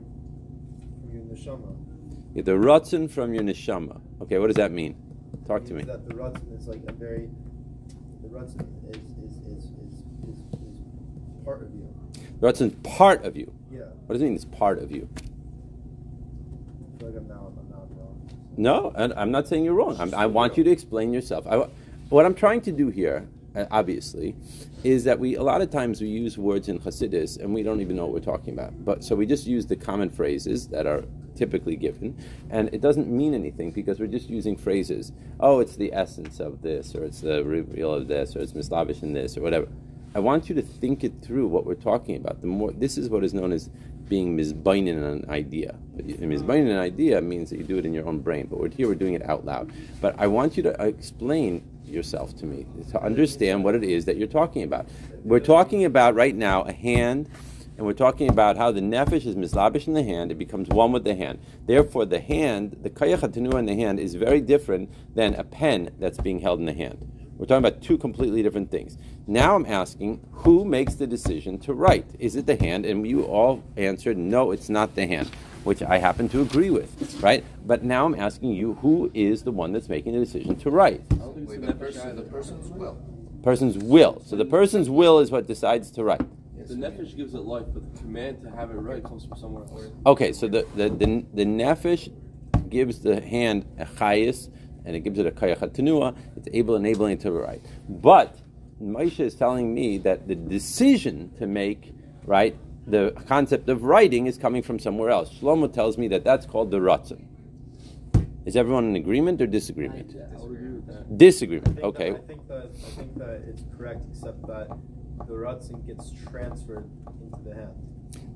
from 1.00 1.12
your 1.14 1.24
neshama. 1.24 1.76
You 2.34 2.44
get 2.44 2.46
the 2.46 2.52
rutzin 2.52 3.10
from 3.10 3.34
your 3.34 3.44
neshama. 3.44 4.02
Okay, 4.22 4.40
what 4.40 4.48
does 4.48 4.58
that 4.58 4.72
mean? 4.72 4.96
Talk 5.48 5.64
to 5.66 5.74
me. 5.74 5.84
That 5.84 6.08
the 6.08 6.16
rutzon 6.16 6.58
is 6.58 6.68
like 6.68 6.82
a 6.88 6.92
very. 6.92 7.30
The 8.22 8.28
rutzon 8.28 8.68
is 8.90 8.98
is, 8.98 9.38
is, 9.46 9.64
is, 9.66 9.98
is, 10.28 10.38
is 10.38 10.80
part 11.46 11.62
of 11.62 11.74
you. 11.74 11.88
The 12.40 12.48
rutzin's 12.48 12.76
part 12.84 13.24
of 13.24 13.38
you. 13.38 13.54
Yeah. 13.72 13.82
What 14.06 14.14
does 14.14 14.22
it 14.22 14.26
mean? 14.26 14.36
It's 14.36 14.46
part 14.46 14.80
of 14.80 14.92
you. 14.92 15.08
I'm 17.14 17.28
now 17.28 17.54
wrong. 17.92 18.30
No, 18.58 18.94
I'm 18.96 19.32
not 19.32 19.48
saying 19.48 19.64
you're 19.64 19.74
wrong. 19.74 19.98
I'm, 20.00 20.14
I 20.14 20.26
want 20.26 20.58
you 20.58 20.64
to 20.64 20.72
explain 20.72 21.14
yourself. 21.14 21.46
I, 21.48 21.68
what 22.10 22.26
I'm 22.26 22.34
trying 22.34 22.62
to 22.62 22.72
do 22.72 22.90
here, 22.90 23.28
uh, 23.56 23.66
obviously, 23.70 24.36
is 24.84 25.04
that 25.04 25.20
we 25.20 25.36
a 25.36 25.44
lot 25.44 25.62
of 25.62 25.70
times 25.70 26.02
we 26.02 26.08
use 26.08 26.38
words 26.38 26.70
in 26.70 26.80
Hasidus 26.80 27.40
and 27.40 27.54
we 27.54 27.64
don't 27.64 27.82
even 27.82 27.96
know 27.96 28.06
what 28.06 28.14
we're 28.14 28.20
talking 28.20 28.54
about. 28.54 28.84
But 28.84 29.04
so 29.04 29.16
we 29.16 29.26
just 29.26 29.46
use 29.46 29.66
the 29.66 29.76
common 29.76 30.10
phrases 30.10 30.68
that 30.70 30.86
are 30.86 31.04
typically 31.36 31.76
given, 31.76 32.18
and 32.50 32.70
it 32.74 32.82
doesn't 32.82 33.08
mean 33.08 33.34
anything 33.34 33.72
because 33.72 34.00
we're 34.00 34.08
just 34.08 34.30
using 34.30 34.56
phrases. 34.56 35.12
Oh, 35.40 35.60
it's 35.60 35.76
the 35.76 35.94
essence 35.94 36.40
of 36.40 36.62
this, 36.62 36.96
or 36.96 37.04
it's 37.04 37.22
the 37.22 37.44
reveal 37.44 37.94
of 37.94 38.08
this, 38.08 38.36
or 38.36 38.40
it's 38.40 38.54
mislavish 38.54 39.04
in 39.04 39.14
this, 39.14 39.38
or 39.38 39.42
whatever. 39.42 39.68
I 40.16 40.20
want 40.20 40.48
you 40.48 40.56
to 40.56 40.62
think 40.62 41.04
it 41.04 41.12
through 41.22 41.48
what 41.48 41.66
we're 41.66 41.76
talking 41.76 42.16
about. 42.16 42.40
The 42.40 42.48
more 42.48 42.72
this 42.72 42.98
is 42.98 43.10
what 43.10 43.26
is 43.26 43.34
known 43.34 43.52
as 43.52 43.70
being 44.08 44.38
mizbainin 44.38 45.04
an 45.04 45.30
idea. 45.30 45.76
Mizbainin 45.98 46.72
an 46.72 46.78
idea 46.78 47.22
means 47.22 47.50
that 47.50 47.58
you 47.58 47.64
do 47.64 47.78
it 47.78 47.86
in 47.86 47.94
your 47.94 48.08
own 48.08 48.20
brain, 48.20 48.48
but 48.50 48.74
here 48.74 48.88
we're 48.88 48.96
doing 48.96 49.14
it 49.14 49.28
out 49.28 49.46
loud. 49.46 49.72
But 50.02 50.16
I 50.18 50.28
want 50.28 50.58
you 50.58 50.64
to 50.64 50.86
explain 50.86 51.64
yourself 51.86 52.36
to 52.38 52.46
me 52.46 52.66
to 52.92 53.02
understand 53.02 53.64
what 53.64 53.76
it 53.76 53.84
is 53.84 54.06
that 54.06 54.18
you're 54.18 54.28
talking 54.28 54.64
about. 54.64 54.88
We're 55.24 55.40
talking 55.40 55.86
about 55.86 56.16
right 56.16 56.36
now 56.36 56.64
a 56.64 56.74
hand, 56.74 57.30
and 57.78 57.86
we're 57.86 57.94
talking 57.94 58.30
about 58.30 58.58
how 58.58 58.72
the 58.72 58.82
nefesh 58.82 59.26
is 59.26 59.36
mislabish 59.36 59.88
in 59.88 59.94
the 59.94 60.04
hand; 60.04 60.32
it 60.32 60.36
becomes 60.36 60.70
one 60.70 60.92
with 60.92 61.04
the 61.04 61.16
hand. 61.16 61.40
Therefore, 61.66 62.06
the 62.06 62.20
hand, 62.20 62.78
the 62.82 62.90
kayach 62.90 63.36
in 63.36 63.66
the 63.66 63.76
hand, 63.76 64.00
is 64.00 64.16
very 64.16 64.42
different 64.42 64.92
than 65.16 65.34
a 65.36 65.44
pen 65.44 65.92
that's 66.00 66.20
being 66.20 66.40
held 66.40 66.60
in 66.60 66.66
the 66.66 66.74
hand. 66.74 67.12
We're 67.38 67.46
talking 67.46 67.66
about 67.66 67.82
two 67.82 67.98
completely 67.98 68.42
different 68.44 68.72
things. 68.72 68.98
Now 69.28 69.56
I'm 69.56 69.66
asking 69.66 70.26
who 70.32 70.64
makes 70.64 70.96
the 70.96 71.06
decision 71.06 71.58
to 71.60 71.74
write? 71.74 72.06
Is 72.18 72.38
it 72.38 72.46
the 72.46 72.56
hand? 72.56 72.86
And 72.86 73.06
you 73.06 73.24
all 73.24 73.62
answered 73.76 74.18
no, 74.18 74.52
it's 74.52 74.70
not 74.70 74.96
the 74.96 75.06
hand, 75.06 75.30
which 75.66 75.82
I 75.82 75.98
happen 75.98 76.30
to 76.30 76.42
agree 76.42 76.70
with, 76.70 77.22
right? 77.22 77.44
But 77.66 77.84
now 77.84 78.06
I'm 78.06 78.16
asking 78.16 78.54
you 78.54 78.76
who 78.76 79.12
is 79.14 79.44
the 79.44 79.52
one 79.52 79.74
that's 79.74 79.90
making 79.90 80.14
the 80.14 80.20
decision 80.20 80.56
to 80.58 80.70
write? 80.70 81.02
Wait, 81.12 81.62
the 81.62 81.74
person, 81.74 82.16
the 82.16 82.22
person's 82.22 82.70
will. 82.70 82.98
Person's 83.44 83.78
will. 83.78 84.22
So 84.26 84.38
the 84.38 84.46
person's 84.46 84.90
will 84.90 85.20
is 85.20 85.30
what 85.30 85.46
decides 85.46 85.92
to 85.92 86.04
write. 86.04 86.22
The 86.68 86.74
nefesh 86.74 87.16
gives 87.16 87.36
it 87.36 87.42
life, 87.42 87.66
but 87.72 87.94
the 87.94 88.00
command 88.00 88.42
to 88.42 88.50
have 88.50 88.72
it 88.72 88.76
right 88.76 89.04
comes 89.04 89.26
from 89.26 89.38
somewhere 89.38 89.66
else. 89.66 89.92
Okay, 90.08 90.32
so 90.34 90.48
the 90.48 90.66
the 90.76 90.90
the, 90.90 91.24
the 91.32 91.46
nefesh 91.46 92.12
gives 92.70 93.00
the 93.00 93.22
hand 93.22 93.68
a 93.78 93.86
chayis, 93.86 94.50
and 94.86 94.96
it 94.96 95.02
gives 95.02 95.20
it 95.20 95.26
a 95.26 95.32
kayach 95.32 95.60
tenua. 95.76 96.16
It's 96.38 96.48
able 96.54 96.76
enabling 96.76 97.14
it 97.14 97.20
to 97.22 97.32
write. 97.32 97.62
But 97.90 98.38
Moshe 98.82 99.20
is 99.20 99.36
telling 99.36 99.74
me 99.74 99.98
that 100.00 100.28
the 100.28 100.36
decision 100.36 101.32
to 101.38 101.48
make 101.48 101.94
right 102.26 102.56
the 102.88 103.12
concept 103.28 103.68
of 103.70 103.84
writing 103.84 104.28
is 104.28 104.38
coming 104.38 104.62
from 104.62 104.80
somewhere 104.80 105.10
else. 105.10 105.34
Shlomo 105.34 105.72
tells 105.72 105.98
me 105.98 106.08
that 106.10 106.24
that's 106.24 106.46
called 106.46 106.72
the 106.72 106.80
ratzon. 106.80 107.26
Is 108.46 108.56
everyone 108.56 108.86
in 108.86 108.96
agreement 108.96 109.42
or 109.42 109.48
disagreement? 109.48 110.16
I 110.16 110.40
would 110.40 110.52
agree 110.56 110.70
with. 110.70 110.96
I 110.96 111.18
Disagreement. 111.18 111.80
Okay. 111.80 112.12
That, 112.12 112.22
I 112.22 112.28
think 112.28 112.48
that 112.48 112.70
I 112.76 112.90
think 112.92 113.18
that 113.18 113.42
it's 113.48 113.64
correct, 113.76 114.06
except 114.12 114.46
that 114.46 114.68
the 115.28 115.34
Ratzin 115.34 115.86
gets 115.88 116.12
transferred 116.30 116.88
into 117.24 117.50
the 117.50 117.56
hand. 117.56 117.74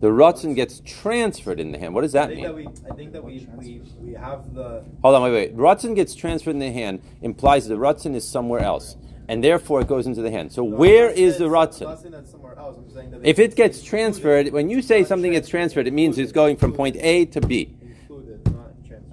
The 0.02 0.08
ratzon 0.08 0.56
gets 0.56 0.82
transferred 0.86 1.60
in 1.60 1.72
the 1.74 1.78
hand. 1.78 1.94
What 1.94 2.02
does 2.02 2.16
I 2.16 2.28
that 2.28 2.30
that 2.30 2.36
mean? 2.56 2.56
we 2.56 2.68
I 2.90 2.96
think 2.96 3.12
that 3.14 3.24
we, 3.24 3.46
we, 3.58 3.82
we 4.00 4.14
have 4.14 4.54
the 4.54 4.84
Hold 5.02 5.16
on, 5.16 5.24
wait, 5.24 5.34
wait. 5.34 5.58
Ratzon 5.58 5.94
gets 5.96 6.16
transferred 6.16 6.52
in 6.52 6.60
the 6.60 6.72
hand 6.72 7.02
implies 7.22 7.68
the 7.68 7.76
ratzon 7.76 8.16
is 8.16 8.26
somewhere 8.28 8.62
else, 8.62 8.96
and 9.28 9.44
therefore 9.44 9.82
it 9.82 9.88
goes 9.88 10.08
into 10.08 10.22
the 10.22 10.32
hand. 10.32 10.52
So 10.54 10.64
No, 10.64 10.72
I'm 10.74 10.78
where 10.80 11.10
is 11.10 11.38
the 11.38 11.48
it's- 11.48 11.82
I'm 11.82 11.88
ratzon? 11.88 11.90
not 11.90 12.00
saying 12.00 12.12
that's 12.14 12.32
somewhere 12.32 12.58
else. 12.58 12.78
I'm 12.78 12.90
saying 12.94 13.12
that 13.12 13.26
If 13.26 13.40
it 13.40 13.56
gets 13.56 13.84
transferred, 13.84 14.50
when 14.54 14.70
you 14.70 14.82
say 14.82 15.04
something 15.04 15.32
gets 15.34 15.50
transferred, 15.50 15.86
it 15.88 15.94
means 15.94 16.18
it's 16.18 16.32
going 16.32 16.56
from 16.56 16.72
point 16.72 16.96
A 16.98 17.26
to 17.26 17.42
B. 17.42 17.76
Included, 17.82 18.46
not 18.46 18.72
transferred. 18.88 19.04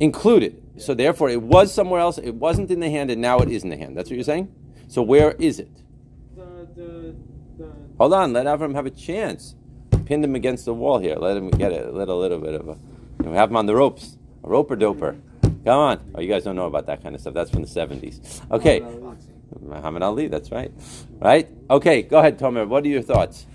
Included. 0.00 0.62
So 0.78 0.92
therefore, 0.92 1.30
it 1.30 1.40
was 1.40 1.72
somewhere 1.72 2.00
else. 2.00 2.18
It 2.18 2.34
wasn't 2.34 2.70
in 2.70 2.80
the 2.80 2.90
hand, 2.90 3.10
and 3.10 3.22
now 3.22 3.38
it 3.38 3.48
is 3.50 3.64
in 3.64 3.70
the 3.70 3.78
hand. 3.78 3.96
That's 3.96 4.10
what 4.10 4.16
you're 4.16 4.24
saying. 4.24 4.48
So 4.88 5.00
where 5.00 5.32
is 5.38 5.58
it? 5.58 5.70
The, 6.36 6.68
the, 6.76 7.14
the, 7.56 7.72
Hold 7.96 8.12
on. 8.12 8.34
Let 8.34 8.44
Avram 8.44 8.74
have 8.74 8.84
a 8.84 8.90
chance. 8.90 9.54
Pinned 10.06 10.24
him 10.24 10.36
against 10.36 10.64
the 10.64 10.72
wall 10.72 11.00
here. 11.00 11.16
Let 11.16 11.36
him 11.36 11.50
get 11.50 11.72
it. 11.72 11.92
Let 11.92 12.08
a 12.08 12.14
little 12.14 12.38
bit 12.38 12.54
of 12.54 12.68
a. 12.68 12.78
You 13.18 13.26
know, 13.26 13.32
have 13.32 13.50
him 13.50 13.56
on 13.56 13.66
the 13.66 13.74
ropes. 13.74 14.16
A 14.44 14.48
roper 14.48 14.76
doper. 14.76 15.20
Come 15.64 15.78
on. 15.78 16.12
Oh, 16.14 16.20
you 16.20 16.28
guys 16.28 16.44
don't 16.44 16.54
know 16.54 16.66
about 16.66 16.86
that 16.86 17.02
kind 17.02 17.16
of 17.16 17.20
stuff. 17.20 17.34
That's 17.34 17.50
from 17.50 17.62
the 17.62 17.68
70s. 17.68 18.40
Okay. 18.52 18.84
Muhammad 19.60 20.04
Ali. 20.04 20.28
That's 20.28 20.52
right. 20.52 20.70
Right. 21.18 21.48
Okay. 21.68 22.02
Go 22.02 22.20
ahead, 22.20 22.38
Tomer. 22.38 22.68
What 22.68 22.84
are 22.84 22.88
your 22.88 23.02
thoughts? 23.02 23.46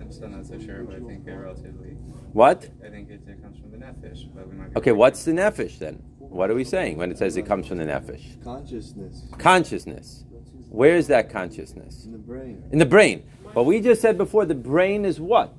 I'm 0.00 0.10
still 0.10 0.28
not 0.30 0.46
so 0.46 0.58
sure, 0.58 0.82
but 0.84 0.96
I 0.96 1.00
think 1.00 1.26
they're 1.26 1.40
relatively. 1.40 1.90
What? 2.32 2.70
I 2.84 2.88
think 2.88 3.10
it, 3.10 3.20
it 3.28 3.42
comes 3.42 3.58
from 3.58 3.72
the 3.72 3.76
nefesh, 3.76 4.26
but 4.34 4.48
we 4.48 4.56
might. 4.56 4.74
Okay. 4.74 4.92
What's 4.92 5.22
the 5.24 5.32
nefesh 5.32 5.78
then? 5.78 6.02
What 6.18 6.50
are 6.50 6.54
we 6.54 6.64
saying 6.64 6.96
when 6.96 7.10
it 7.10 7.18
says 7.18 7.36
it 7.36 7.44
comes 7.44 7.66
from 7.66 7.76
the 7.76 7.84
nefesh? 7.84 8.42
Consciousness 8.42 9.24
Consciousness. 9.36 10.24
Where 10.70 10.94
is 10.94 11.08
that 11.08 11.28
consciousness? 11.30 12.04
in 12.04 12.12
the 12.12 12.18
brain. 12.18 12.62
In 12.70 12.78
the 12.78 12.86
brain. 12.86 13.24
But 13.54 13.64
we 13.64 13.80
just 13.80 14.00
said 14.00 14.16
before 14.18 14.44
the 14.44 14.54
brain 14.54 15.04
is 15.04 15.20
what? 15.20 15.52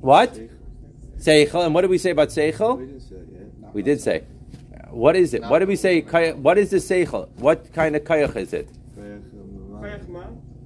What? 0.00 0.38
Seichel. 1.18 1.64
And 1.64 1.74
what 1.74 1.82
did 1.82 1.90
we 1.90 1.98
say 1.98 2.10
about 2.10 2.28
We 2.28 2.34
seichel? 2.34 2.78
didn't 2.78 3.00
say 3.00 3.16
it. 3.16 3.52
We 3.72 3.82
did 3.82 4.00
say. 4.00 4.24
What 4.90 5.16
is 5.16 5.34
it? 5.34 5.42
What 5.42 5.58
did 5.60 5.68
we 5.68 5.76
say? 5.76 6.00
What 6.32 6.58
is 6.58 6.70
the 6.70 6.76
seichel? 6.76 7.28
What 7.36 7.72
kind 7.72 7.96
of 7.96 8.04
kayach 8.04 8.36
is 8.36 8.52
it? 8.52 8.68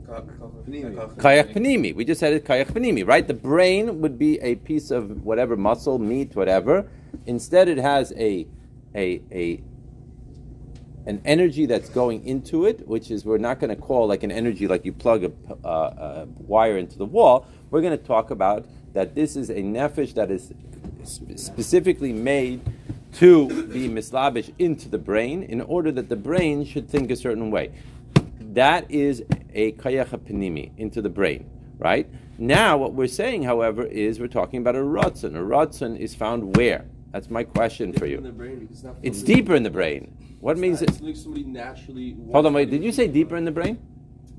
Kayach 0.09 1.53
panimi. 1.53 1.95
We 1.95 2.05
just 2.05 2.21
said 2.21 2.33
it 2.33 2.45
kayach 2.45 2.73
panimi, 2.73 3.07
right? 3.07 3.27
The 3.27 3.35
brain 3.35 4.01
would 4.01 4.19
be 4.19 4.39
a 4.41 4.57
piece 4.57 4.91
of 4.91 5.25
whatever 5.25 5.57
muscle, 5.57 5.99
meat, 5.99 6.35
whatever. 6.35 6.89
Instead, 7.27 7.69
it 7.69 7.79
has 7.79 8.13
a 8.17 8.47
a 8.95 9.21
a 9.31 9.63
an 11.09 11.23
energy 11.25 11.65
that's 11.65 11.89
going 11.89 12.25
into 12.27 12.67
it, 12.67 12.87
which 12.87 13.11
is 13.11 13.25
we're 13.25 13.39
not 13.39 13.59
going 13.59 13.75
to 13.75 13.81
call 13.81 14.07
like 14.07 14.23
an 14.23 14.31
energy 14.31 14.69
like 14.69 14.85
you 14.85 14.93
plug 14.93 15.25
a, 15.25 15.33
uh, 15.67 15.69
a 15.69 16.27
wire 16.37 16.77
into 16.77 16.99
the 16.99 17.07
wall. 17.07 17.47
We're 17.71 17.81
going 17.81 17.99
to 17.99 18.05
talk 18.05 18.31
about 18.31 18.67
that 18.93 19.15
this 19.15 19.35
is 19.35 19.49
a 19.49 19.55
nefesh 19.55 20.13
that 20.15 20.31
is 20.31 20.53
specifically 21.05 22.13
made 22.13 22.61
to 23.15 23.67
be 23.69 23.89
mislabish 23.89 24.51
into 24.59 24.91
the 24.91 24.99
brain 24.99 25.43
in 25.43 25.63
order 25.63 25.91
that 25.93 26.11
the 26.11 26.17
brain 26.17 26.67
should 26.67 26.91
think 26.91 27.11
a 27.11 27.17
certain 27.17 27.51
way. 27.51 27.73
That 28.41 28.91
is 28.91 29.25
a 29.55 29.73
kayach 29.73 30.11
panimi 30.11 30.73
into 30.77 31.01
the 31.01 31.09
brain, 31.09 31.49
right? 31.79 32.07
Now, 32.37 32.77
what 32.77 32.93
we're 32.93 33.09
saying, 33.09 33.45
however, 33.45 33.83
is 33.87 34.21
we're 34.21 34.29
talking 34.29 34.61
about 34.61 34.77
a 34.77 34.81
ratzon. 34.81 35.35
A 35.35 35.43
ratzon 35.43 35.99
is 35.99 36.15
found 36.15 36.55
where? 36.57 36.85
That's 37.13 37.31
my 37.31 37.45
question 37.45 37.93
for 37.93 38.05
In 38.05 38.11
you. 38.11 38.21
the 38.21 38.33
brain, 38.33 38.61
because 38.61 38.85
not 38.85 38.97
It's 39.03 39.23
deeper 39.23 39.55
in 39.55 39.63
the 39.63 39.71
brain. 39.71 40.17
What 40.41 40.59
means 40.59 40.83
it? 40.83 40.91
It's 40.91 41.01
like 41.01 41.17
somebody 41.17 41.45
naturally. 41.45 42.17
Hold 42.33 42.47
on, 42.47 42.53
wait. 42.53 42.71
Did 42.71 42.85
you 42.85 42.93
say 42.93 43.09
deeper 43.09 43.37
in 43.37 43.45
the 43.45 43.51
brain? 43.51 43.79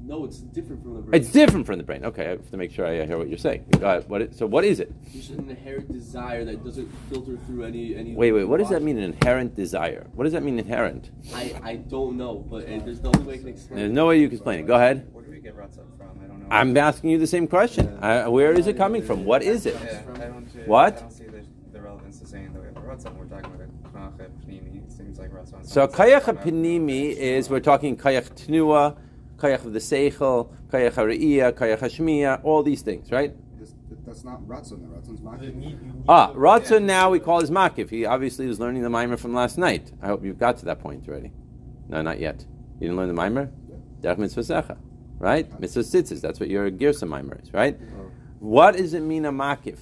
No, 0.01 0.25
it's 0.25 0.37
different 0.39 0.81
from 0.81 0.95
the 0.95 1.01
brain. 1.01 1.21
It's 1.21 1.31
different 1.31 1.67
from 1.67 1.77
the 1.77 1.83
brain. 1.83 2.03
Okay, 2.03 2.25
I 2.25 2.29
have 2.29 2.49
to 2.49 2.57
make 2.57 2.71
sure 2.71 2.85
I 2.87 3.05
hear 3.05 3.17
what 3.17 3.29
you're 3.29 3.37
saying. 3.37 3.65
Uh, 3.83 4.01
what 4.01 4.23
it, 4.23 4.35
so, 4.35 4.47
what 4.47 4.63
is 4.63 4.79
it? 4.79 4.91
Just 5.11 5.29
an 5.29 5.47
inherent 5.49 5.91
desire 5.91 6.43
that 6.45 6.63
doesn't 6.63 6.89
filter 7.11 7.37
through 7.45 7.63
any 7.65 7.95
any. 7.95 8.15
Wait, 8.15 8.31
wait. 8.31 8.45
What 8.45 8.57
does 8.57 8.69
that 8.69 8.81
mean? 8.81 8.97
An 8.97 9.03
inherent 9.03 9.55
desire. 9.55 10.07
What 10.13 10.23
does 10.23 10.33
that 10.33 10.41
mean? 10.41 10.57
Inherent. 10.57 11.11
I, 11.35 11.53
I 11.63 11.75
don't 11.75 12.17
know, 12.17 12.39
but 12.39 12.63
uh, 12.63 12.79
there's 12.85 13.01
no 13.01 13.11
way 13.11 13.35
I 13.35 13.37
can 13.37 13.49
explain. 13.49 13.77
There's 13.77 13.91
it. 13.91 13.93
no 13.93 14.07
way 14.07 14.19
you 14.19 14.27
can 14.29 14.37
explain 14.37 14.59
it. 14.61 14.67
Go 14.67 14.75
ahead. 14.75 15.07
Where 15.11 15.23
do 15.23 15.29
we 15.29 15.39
get 15.41 15.55
Ratzah 15.55 15.85
from? 15.95 16.19
I 16.23 16.27
don't 16.27 16.39
know. 16.39 16.47
I'm 16.49 16.75
asking 16.75 17.11
you 17.11 17.19
the 17.19 17.27
same 17.27 17.47
question. 17.47 17.87
Uh, 18.01 18.25
where 18.29 18.53
is 18.53 18.65
it 18.65 18.77
coming 18.77 19.03
from? 19.03 19.25
What 19.25 19.43
is 19.43 19.67
it? 19.67 19.75
Yeah, 19.83 20.01
I 20.15 20.17
don't. 20.17 20.67
What? 20.67 21.18
So 25.69 25.87
kayach 25.87 26.23
panimi 26.23 27.15
is 27.15 27.47
we're 27.47 27.59
talking 27.59 27.95
kayach 27.95 28.29
tnua, 28.31 28.97
kayach 29.37 29.63
of 29.63 29.71
the 29.71 29.77
seichel, 29.77 30.49
kayach 30.71 30.93
hariyah, 30.93 31.51
kayach 31.51 31.77
hashmiya, 31.77 32.43
all 32.43 32.63
these 32.63 32.81
things, 32.81 33.11
right? 33.11 33.35
That's 34.03 34.23
not 34.23 34.41
Ratzon. 34.47 34.79
Ratzon's 34.87 35.21
You 35.21 35.27
Maki. 35.27 35.55
need- 35.55 35.79
you 35.79 35.93
need 35.93 36.03
Ah, 36.09 36.33
Ratzon 36.33 36.85
now 36.85 37.11
we 37.11 37.19
call 37.19 37.39
his 37.39 37.51
makif. 37.51 37.91
He 37.91 38.03
obviously 38.03 38.47
was 38.47 38.59
learning 38.59 38.81
the 38.81 38.89
mimer 38.89 39.15
from 39.15 39.35
last 39.35 39.59
night. 39.59 39.91
I 40.01 40.07
hope 40.07 40.25
you've 40.25 40.39
got 40.39 40.57
to 40.57 40.65
that 40.65 40.79
point 40.79 41.07
already. 41.07 41.33
No, 41.87 42.01
not 42.01 42.19
yet. 42.19 42.43
You 42.79 42.87
didn't 42.87 42.97
learn 42.97 43.07
the 43.07 43.13
mimer? 43.13 43.51
Derech 44.01 44.17
mitzvah 44.17 44.75
right? 45.19 45.59
Mitzvah 45.59 45.81
sitzes. 45.81 46.19
That's 46.19 46.39
what 46.39 46.49
your 46.49 46.71
girsa 46.71 47.07
mimer 47.07 47.37
is, 47.43 47.53
right? 47.53 47.77
What 48.39 48.75
does 48.75 48.95
it 48.95 49.01
mean 49.03 49.25
a 49.25 49.31
makif? 49.31 49.77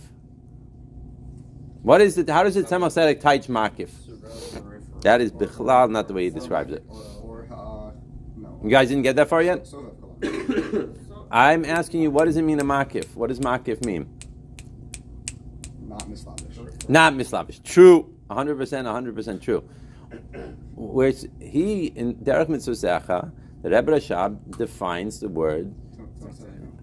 What 1.81 2.01
is 2.01 2.17
it? 2.17 2.29
How 2.29 2.43
does 2.43 2.57
it 2.57 2.65
tzemach 2.65 2.91
tzedek 2.91 3.21
taich 3.21 3.47
makif? 3.47 3.91
That 5.01 5.21
is 5.21 5.31
bichlal, 5.31 5.89
not 5.89 6.07
the 6.07 6.13
way 6.13 6.25
he 6.25 6.29
describes 6.29 6.73
it. 6.73 6.83
Or, 6.87 7.47
or 7.51 7.93
no. 8.35 8.59
You 8.63 8.69
guys 8.69 8.89
didn't 8.89 9.03
get 9.03 9.15
that 9.15 9.29
far 9.29 9.41
yet? 9.41 9.67
I'm 11.31 11.65
asking 11.65 12.01
you, 12.01 12.11
what 12.11 12.25
does 12.25 12.37
it 12.37 12.41
mean 12.43 12.59
a 12.59 12.63
makif? 12.63 13.15
What 13.15 13.27
does 13.27 13.39
makif 13.39 13.85
mean? 13.85 14.07
Not 15.81 16.09
mislavish. 16.09 16.89
Not 16.89 17.13
mislavish. 17.13 17.63
True. 17.63 18.13
100%, 18.29 18.57
100% 18.57 19.41
true. 19.41 19.63
Whereas 20.75 21.27
he, 21.39 21.87
in 21.87 22.15
Derech 22.15 22.49
Mitzvah 22.49 23.31
the 23.61 23.69
Rebbe 23.69 23.91
Rashab 23.91 24.57
defines 24.57 25.19
the 25.19 25.29
word, 25.29 25.73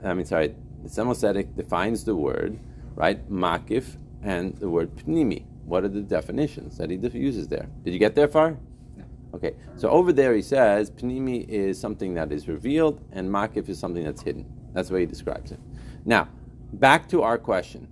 I 0.02 0.14
mean, 0.14 0.26
sorry, 0.26 0.54
the 0.82 0.88
Tzemach 0.88 1.16
Tzedek 1.16 1.56
defines 1.56 2.04
the 2.04 2.14
word, 2.14 2.58
right, 2.94 3.30
makif, 3.30 3.96
and 4.22 4.54
the 4.56 4.68
word 4.68 4.94
pnimi. 4.96 5.44
What 5.64 5.84
are 5.84 5.88
the 5.88 6.02
definitions 6.02 6.76
that 6.78 6.90
he 6.90 6.96
uses 6.96 7.48
there? 7.48 7.68
Did 7.82 7.92
you 7.92 7.98
get 7.98 8.14
there 8.14 8.28
far? 8.28 8.58
No. 8.96 9.04
Okay, 9.34 9.54
so 9.76 9.88
over 9.88 10.12
there 10.12 10.34
he 10.34 10.42
says 10.42 10.90
pnimi 10.90 11.48
is 11.48 11.80
something 11.80 12.14
that 12.14 12.32
is 12.32 12.48
revealed, 12.48 13.04
and 13.12 13.28
makif 13.30 13.68
is 13.68 13.78
something 13.78 14.04
that's 14.04 14.22
hidden. 14.22 14.46
That's 14.72 14.88
the 14.88 14.94
way 14.94 15.00
he 15.00 15.06
describes 15.06 15.52
it. 15.52 15.60
Now, 16.04 16.28
back 16.72 17.08
to 17.08 17.22
our 17.22 17.38
question. 17.38 17.88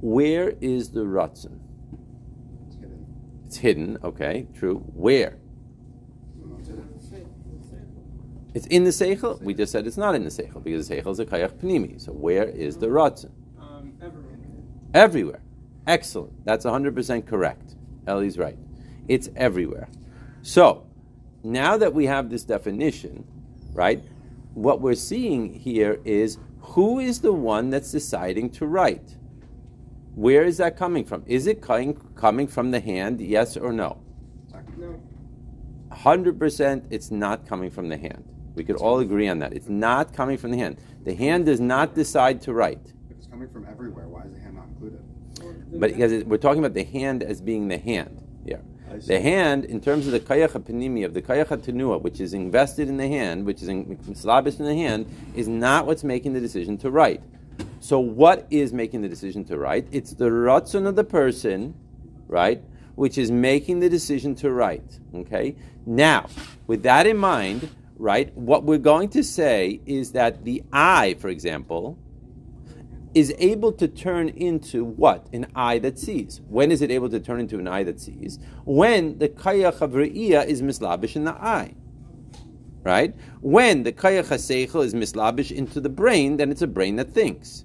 Where 0.00 0.54
is 0.60 0.90
the 0.90 1.04
ratzon? 1.04 1.58
It's 2.66 2.76
hidden. 2.76 3.06
It's 3.46 3.56
hidden, 3.56 3.98
okay, 4.02 4.46
true. 4.54 4.78
Where? 4.94 5.38
It's 8.54 8.66
in 8.66 8.84
the 8.84 8.90
seichel. 8.90 9.40
We 9.42 9.54
just 9.54 9.70
said 9.70 9.86
it's 9.86 9.96
not 9.96 10.14
in 10.14 10.24
the 10.24 10.30
seichel 10.30 10.62
because 10.64 10.88
the 10.88 10.96
seichel 10.96 11.12
is 11.12 11.20
a 11.20 11.26
kayach 11.26 11.58
pnimi. 11.58 12.00
So 12.00 12.12
where 12.12 12.48
is 12.48 12.76
the 12.78 12.86
ratzon? 12.88 13.30
um, 13.60 13.92
everywhere. 14.02 14.38
Everywhere. 14.94 15.42
Excellent. 15.88 16.44
That's 16.44 16.66
100% 16.66 17.26
correct. 17.26 17.74
Ellie's 18.06 18.36
right. 18.36 18.58
It's 19.08 19.30
everywhere. 19.34 19.88
So, 20.42 20.86
now 21.42 21.78
that 21.78 21.94
we 21.94 22.04
have 22.04 22.28
this 22.28 22.44
definition, 22.44 23.26
right, 23.72 24.04
what 24.52 24.82
we're 24.82 24.94
seeing 24.94 25.54
here 25.54 25.98
is 26.04 26.36
who 26.60 26.98
is 26.98 27.22
the 27.22 27.32
one 27.32 27.70
that's 27.70 27.90
deciding 27.90 28.50
to 28.50 28.66
write? 28.66 29.16
Where 30.14 30.44
is 30.44 30.58
that 30.58 30.76
coming 30.76 31.06
from? 31.06 31.24
Is 31.26 31.46
it 31.46 31.62
coming, 31.62 31.94
coming 32.14 32.48
from 32.48 32.70
the 32.70 32.80
hand, 32.80 33.22
yes 33.22 33.56
or 33.56 33.72
no? 33.72 33.98
No. 34.76 35.00
100% 35.90 36.84
it's 36.90 37.10
not 37.10 37.46
coming 37.46 37.70
from 37.70 37.88
the 37.88 37.96
hand. 37.96 38.24
We 38.54 38.62
could 38.62 38.76
all 38.76 38.98
agree 38.98 39.28
on 39.28 39.38
that. 39.38 39.54
It's 39.54 39.68
not 39.68 40.12
coming 40.12 40.36
from 40.36 40.50
the 40.50 40.58
hand. 40.58 40.78
The 41.04 41.14
hand 41.14 41.46
does 41.46 41.60
not 41.60 41.94
decide 41.94 42.42
to 42.42 42.52
write. 42.52 42.92
If 43.08 43.16
it's 43.16 43.26
coming 43.26 43.48
from 43.48 43.66
everywhere, 43.66 44.06
why 44.06 44.24
is 44.24 44.32
the 44.34 44.40
hand 44.40 44.56
not 44.56 44.66
included? 44.68 45.00
But 45.72 45.92
because 45.92 46.12
it, 46.12 46.26
we're 46.26 46.38
talking 46.38 46.64
about 46.64 46.74
the 46.74 46.84
hand 46.84 47.22
as 47.22 47.40
being 47.40 47.68
the 47.68 47.78
hand 47.78 48.22
here. 48.44 48.62
The 49.06 49.20
hand, 49.20 49.64
in 49.64 49.80
terms 49.80 50.06
of 50.06 50.12
the 50.12 50.20
kayach 50.20 50.52
panimi 50.52 51.04
of 51.04 51.14
the 51.14 51.22
kayach 51.22 51.48
tenua, 51.58 52.00
which 52.00 52.20
is 52.20 52.34
invested 52.34 52.88
in 52.88 52.96
the 52.96 53.06
hand, 53.06 53.44
which 53.44 53.62
is 53.62 53.68
in, 53.68 53.98
mislabish 54.06 54.58
in 54.58 54.64
the 54.64 54.74
hand, 54.74 55.06
is 55.34 55.46
not 55.46 55.86
what's 55.86 56.04
making 56.04 56.32
the 56.32 56.40
decision 56.40 56.78
to 56.78 56.90
write. 56.90 57.22
So, 57.80 58.00
what 58.00 58.46
is 58.50 58.72
making 58.72 59.02
the 59.02 59.08
decision 59.08 59.44
to 59.46 59.58
write? 59.58 59.86
It's 59.92 60.14
the 60.14 60.30
ratzon 60.30 60.86
of 60.86 60.96
the 60.96 61.04
person, 61.04 61.74
right, 62.26 62.62
which 62.94 63.18
is 63.18 63.30
making 63.30 63.80
the 63.80 63.88
decision 63.88 64.34
to 64.36 64.50
write. 64.50 64.98
Okay. 65.14 65.54
Now, 65.86 66.28
with 66.66 66.82
that 66.82 67.06
in 67.06 67.16
mind, 67.16 67.68
right, 67.98 68.34
what 68.36 68.64
we're 68.64 68.78
going 68.78 69.10
to 69.10 69.22
say 69.22 69.80
is 69.86 70.12
that 70.12 70.44
the 70.44 70.62
eye, 70.72 71.16
for 71.18 71.28
example, 71.28 71.98
is 73.18 73.34
able 73.38 73.72
to 73.72 73.88
turn 73.88 74.28
into 74.28 74.84
what? 74.84 75.26
An 75.32 75.48
eye 75.56 75.80
that 75.80 75.98
sees. 75.98 76.40
When 76.48 76.70
is 76.70 76.82
it 76.82 76.92
able 76.92 77.08
to 77.08 77.18
turn 77.18 77.40
into 77.40 77.58
an 77.58 77.66
eye 77.66 77.82
that 77.82 77.98
sees? 78.00 78.38
When 78.64 79.18
the 79.18 79.28
kayach 79.28 79.80
of 79.80 79.90
re'iyah 79.92 80.46
is 80.46 80.62
mislabish 80.62 81.16
in 81.16 81.24
the 81.24 81.32
eye. 81.32 81.74
Right? 82.84 83.12
When 83.40 83.82
the 83.82 83.92
kayach 83.92 84.26
haseichel 84.26 84.84
is 84.84 84.94
mislabish 84.94 85.50
into 85.50 85.80
the 85.80 85.88
brain, 85.88 86.36
then 86.36 86.52
it's 86.52 86.62
a 86.62 86.68
brain 86.68 86.94
that 86.96 87.12
thinks. 87.12 87.64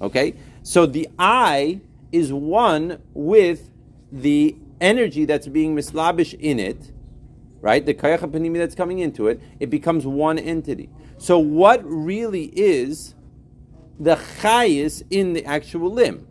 Okay? 0.00 0.34
So 0.62 0.86
the 0.86 1.08
eye 1.18 1.80
is 2.12 2.32
one 2.32 3.02
with 3.12 3.70
the 4.12 4.56
energy 4.80 5.24
that's 5.24 5.48
being 5.48 5.74
mislabish 5.74 6.32
in 6.34 6.60
it, 6.60 6.92
right? 7.60 7.84
The 7.84 7.94
kayach 7.94 8.20
panimi 8.20 8.58
that's 8.58 8.76
coming 8.76 9.00
into 9.00 9.26
it, 9.26 9.40
it 9.58 9.68
becomes 9.68 10.06
one 10.06 10.38
entity. 10.38 10.90
So 11.18 11.38
what 11.38 11.84
really 11.84 12.44
is 12.54 13.14
the 14.00 14.16
chayis 14.16 15.02
in 15.10 15.34
the 15.34 15.44
actual 15.44 15.92
limb. 15.92 16.26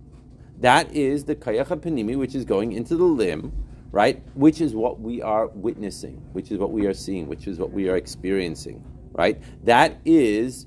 That 0.59 0.93
is 0.93 1.23
the 1.23 1.35
kayach 1.35 1.67
panimi, 1.67 2.17
which 2.17 2.35
is 2.35 2.43
going 2.43 2.73
into 2.73 2.97
the 2.97 3.03
limb, 3.03 3.53
right? 3.91 4.21
Which 4.33 4.59
is 4.59 4.73
what 4.73 4.99
we 4.99 5.21
are 5.21 5.47
witnessing, 5.47 6.17
which 6.33 6.51
is 6.51 6.57
what 6.57 6.71
we 6.71 6.87
are 6.87 6.93
seeing, 6.93 7.27
which 7.27 7.47
is 7.47 7.59
what 7.59 7.71
we 7.71 7.87
are 7.87 7.95
experiencing, 7.95 8.83
right? 9.13 9.39
That 9.63 9.97
is 10.03 10.65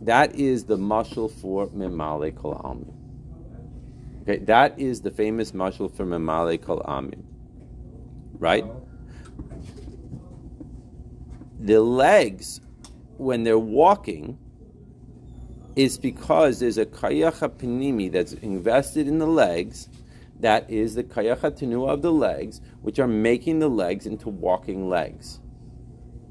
that 0.00 0.34
is 0.34 0.64
the 0.64 0.76
mashal 0.76 1.30
for 1.30 1.68
memale 1.68 2.34
kol 2.34 2.60
amin. 2.64 2.92
Okay, 4.22 4.38
that 4.44 4.78
is 4.78 5.02
the 5.02 5.10
famous 5.10 5.52
mashal 5.52 5.94
for 5.94 6.04
memale 6.04 6.60
kol 6.60 6.82
amin, 6.86 7.22
right? 8.38 8.64
The 11.60 11.80
legs, 11.80 12.60
when 13.16 13.44
they're 13.44 13.58
walking, 13.58 14.38
is 15.76 15.98
because 15.98 16.60
there's 16.60 16.78
a 16.78 16.86
kayacha 16.86 17.48
panimi 17.48 18.10
that's 18.10 18.32
invested 18.34 19.08
in 19.08 19.18
the 19.18 19.26
legs, 19.26 19.88
that 20.40 20.68
is 20.70 20.94
the 20.94 21.04
kayacha 21.04 21.50
tenua 21.50 21.90
of 21.90 22.02
the 22.02 22.12
legs, 22.12 22.60
which 22.82 22.98
are 22.98 23.08
making 23.08 23.58
the 23.58 23.68
legs 23.68 24.06
into 24.06 24.28
walking 24.28 24.88
legs. 24.88 25.40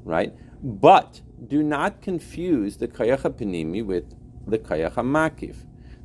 Right? 0.04 0.34
But 0.62 1.20
do 1.46 1.62
not 1.62 2.00
confuse 2.00 2.76
the 2.78 2.88
kayacha 2.88 3.30
panimi 3.30 3.84
with 3.84 4.14
the 4.46 4.58
kayacha 4.58 4.96
makif. 4.96 5.56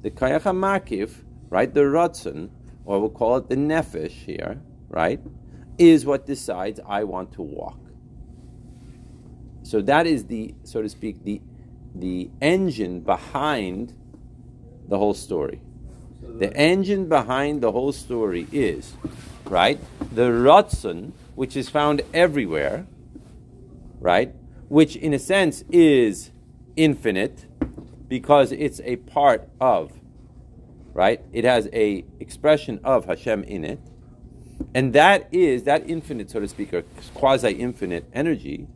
The 0.02 0.12
kayacha 0.12 0.56
makif, 0.56 1.24
right, 1.50 1.74
the 1.74 1.82
ratzon, 1.82 2.50
or 2.86 3.00
we'll 3.00 3.10
call 3.10 3.38
it 3.38 3.50
the 3.50 3.56
nefesh 3.56 4.12
here, 4.12 4.62
right, 4.88 5.20
is 5.78 6.06
what 6.06 6.26
decides 6.26 6.80
I 6.86 7.04
want 7.04 7.32
to 7.34 7.42
walk. 7.42 7.80
So 9.64 9.82
that 9.82 10.08
is 10.08 10.26
the, 10.26 10.56
so 10.64 10.82
to 10.82 10.90
speak, 10.90 11.24
the 11.24 11.42
the 11.96 12.30
engine 12.42 13.02
behind 13.02 13.94
the 14.88 14.98
whole 14.98 15.14
story. 15.14 15.62
The 16.22 16.56
engine 16.56 17.10
behind 17.10 17.62
the 17.62 17.72
whole 17.72 17.92
story 17.92 18.48
is, 18.52 18.94
right, 19.46 19.80
the 20.14 20.30
Ratzon, 20.30 21.12
which 21.36 21.56
is 21.56 21.70
found 21.70 22.02
everywhere, 22.14 22.86
right, 24.00 24.34
which 24.68 24.96
in 24.96 25.14
a 25.14 25.20
sense 25.20 25.64
is 25.70 26.32
infinite 26.76 27.46
because 28.08 28.52
it's 28.52 28.82
a 28.84 28.98
part 28.98 29.50
of, 29.60 29.92
right, 30.94 31.22
it 31.32 31.44
has 31.44 31.68
a 31.74 32.06
expression 32.20 32.80
of 32.84 33.06
Hashem 33.06 33.44
in 33.44 33.64
it. 33.64 33.80
And 34.74 34.94
that 34.94 35.28
is, 35.32 35.64
that 35.64 35.90
infinite, 35.90 36.30
so 36.30 36.40
to 36.40 36.48
speak, 36.48 36.74
or 36.74 36.84
quasi 37.14 37.52
infinite 37.52 38.06
energy, 38.14 38.68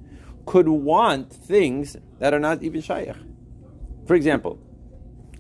could 0.46 0.68
want 0.68 1.32
things 1.32 1.98
that 2.24 2.34
are 2.34 2.40
not 2.40 2.64
even 2.64 2.80
shaykh. 2.80 3.18
For 4.08 4.16
example, 4.16 4.58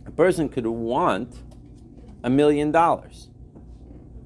a 0.06 0.12
person 0.12 0.50
could 0.50 0.68
want 0.68 1.34
a 2.26 2.30
million 2.30 2.74
dollars, 2.74 3.30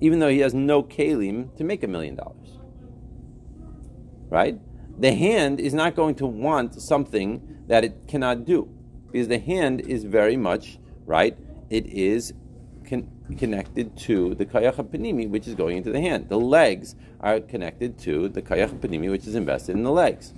even 0.01 0.17
though 0.17 0.29
he 0.29 0.39
has 0.39 0.55
no 0.55 0.81
kalim 0.81 1.55
to 1.57 1.63
make 1.63 1.83
a 1.83 1.87
million 1.87 2.15
dollars. 2.15 2.57
Right? 4.29 4.59
The 4.99 5.13
hand 5.13 5.59
is 5.59 5.75
not 5.75 5.95
going 5.95 6.15
to 6.15 6.25
want 6.25 6.81
something 6.81 7.63
that 7.67 7.83
it 7.83 8.07
cannot 8.07 8.45
do, 8.45 8.67
because 9.11 9.27
the 9.27 9.37
hand 9.37 9.81
is 9.81 10.03
very 10.03 10.35
much 10.35 10.79
right. 11.05 11.37
It 11.69 11.85
is 11.85 12.33
con- 12.89 13.07
connected 13.37 13.95
to 13.97 14.33
the 14.33 14.47
kayach 14.47 14.83
panimi, 14.89 15.29
which 15.29 15.47
is 15.47 15.53
going 15.53 15.77
into 15.77 15.91
the 15.91 16.01
hand. 16.01 16.27
The 16.27 16.39
legs 16.39 16.95
are 17.21 17.39
connected 17.39 17.99
to 17.99 18.29
the 18.29 18.41
kayach 18.41 18.79
panimi, 18.79 19.11
which 19.11 19.27
is 19.27 19.35
invested 19.35 19.75
in 19.75 19.83
the 19.83 19.91
legs. 19.91 20.33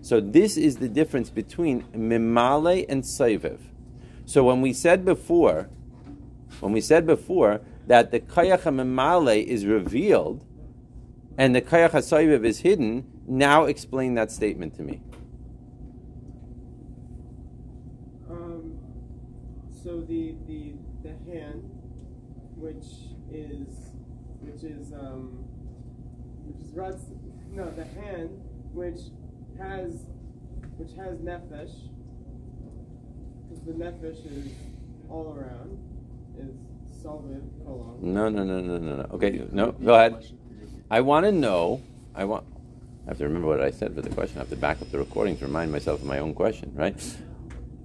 So 0.00 0.20
this 0.20 0.56
is 0.56 0.76
the 0.76 0.88
difference 0.88 1.30
between 1.30 1.82
mimale 1.94 2.86
and 2.88 3.02
saiviv. 3.02 3.58
So 4.24 4.44
when 4.44 4.60
we 4.60 4.72
said 4.72 5.04
before, 5.04 5.68
when 6.60 6.72
we 6.72 6.80
said 6.80 7.06
before 7.06 7.60
that 7.86 8.10
the 8.10 8.20
kayach 8.20 8.62
mimale 8.62 9.44
is 9.44 9.66
revealed 9.66 10.44
and 11.36 11.54
the 11.54 11.62
kayach 11.62 11.92
saiviv 11.92 12.44
is 12.44 12.60
hidden, 12.60 13.06
now 13.26 13.64
explain 13.64 14.14
that 14.14 14.30
statement 14.30 14.74
to 14.76 14.82
me. 14.82 15.00
Um, 18.30 18.78
so 19.82 20.00
the 20.00 20.34
the 20.46 20.74
the 21.02 21.14
hand, 21.30 21.70
which 22.56 22.84
is 23.32 23.92
which 24.40 24.62
is 24.62 24.92
um, 24.92 25.44
which 26.46 26.64
is 26.64 26.72
Rod's, 26.74 27.04
no 27.52 27.70
the 27.70 27.84
hand 27.84 28.30
which 28.72 29.00
has 29.58 30.06
which 30.76 30.92
has 30.96 31.18
nefesh 31.18 31.74
because 33.48 33.64
the 33.66 33.72
nefesh 33.72 34.24
is 34.30 34.52
all 35.08 35.36
around 35.36 35.78
is 36.38 36.54
solvent 37.02 37.66
kolon. 37.66 38.00
No, 38.00 38.28
no, 38.28 38.44
no, 38.44 38.60
no, 38.60 38.78
no, 38.78 38.96
no. 38.96 39.02
Okay, 39.12 39.46
no, 39.52 39.72
go 39.72 39.94
ahead. 39.94 40.24
I 40.90 41.00
want 41.00 41.26
to 41.26 41.32
know. 41.32 41.82
I 42.14 42.24
want. 42.24 42.44
I 43.06 43.10
have 43.10 43.18
to 43.18 43.24
remember 43.24 43.48
what 43.48 43.60
I 43.60 43.70
said 43.70 43.94
for 43.94 44.02
the 44.02 44.10
question. 44.10 44.38
I 44.38 44.40
have 44.40 44.50
to 44.50 44.56
back 44.56 44.82
up 44.82 44.90
the 44.90 44.98
recording 44.98 45.36
to 45.38 45.46
remind 45.46 45.72
myself 45.72 46.00
of 46.00 46.06
my 46.06 46.18
own 46.18 46.34
question, 46.34 46.72
right? 46.74 46.94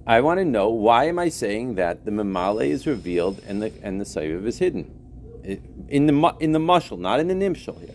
I 0.06 0.20
want 0.20 0.38
to 0.38 0.44
know 0.44 0.68
why 0.68 1.04
am 1.04 1.18
I 1.18 1.30
saying 1.30 1.76
that 1.76 2.04
the 2.04 2.10
mamale 2.10 2.68
is 2.68 2.86
revealed 2.86 3.40
and 3.46 3.62
the 3.62 3.72
and 3.82 4.00
the 4.00 4.04
saviv 4.04 4.46
is 4.46 4.58
hidden 4.58 4.90
in 5.88 6.06
the 6.06 6.36
in 6.40 6.52
the 6.52 6.58
mushal, 6.58 6.98
not 6.98 7.20
in 7.20 7.28
the 7.28 7.34
nimshal 7.34 7.78
here. 7.80 7.94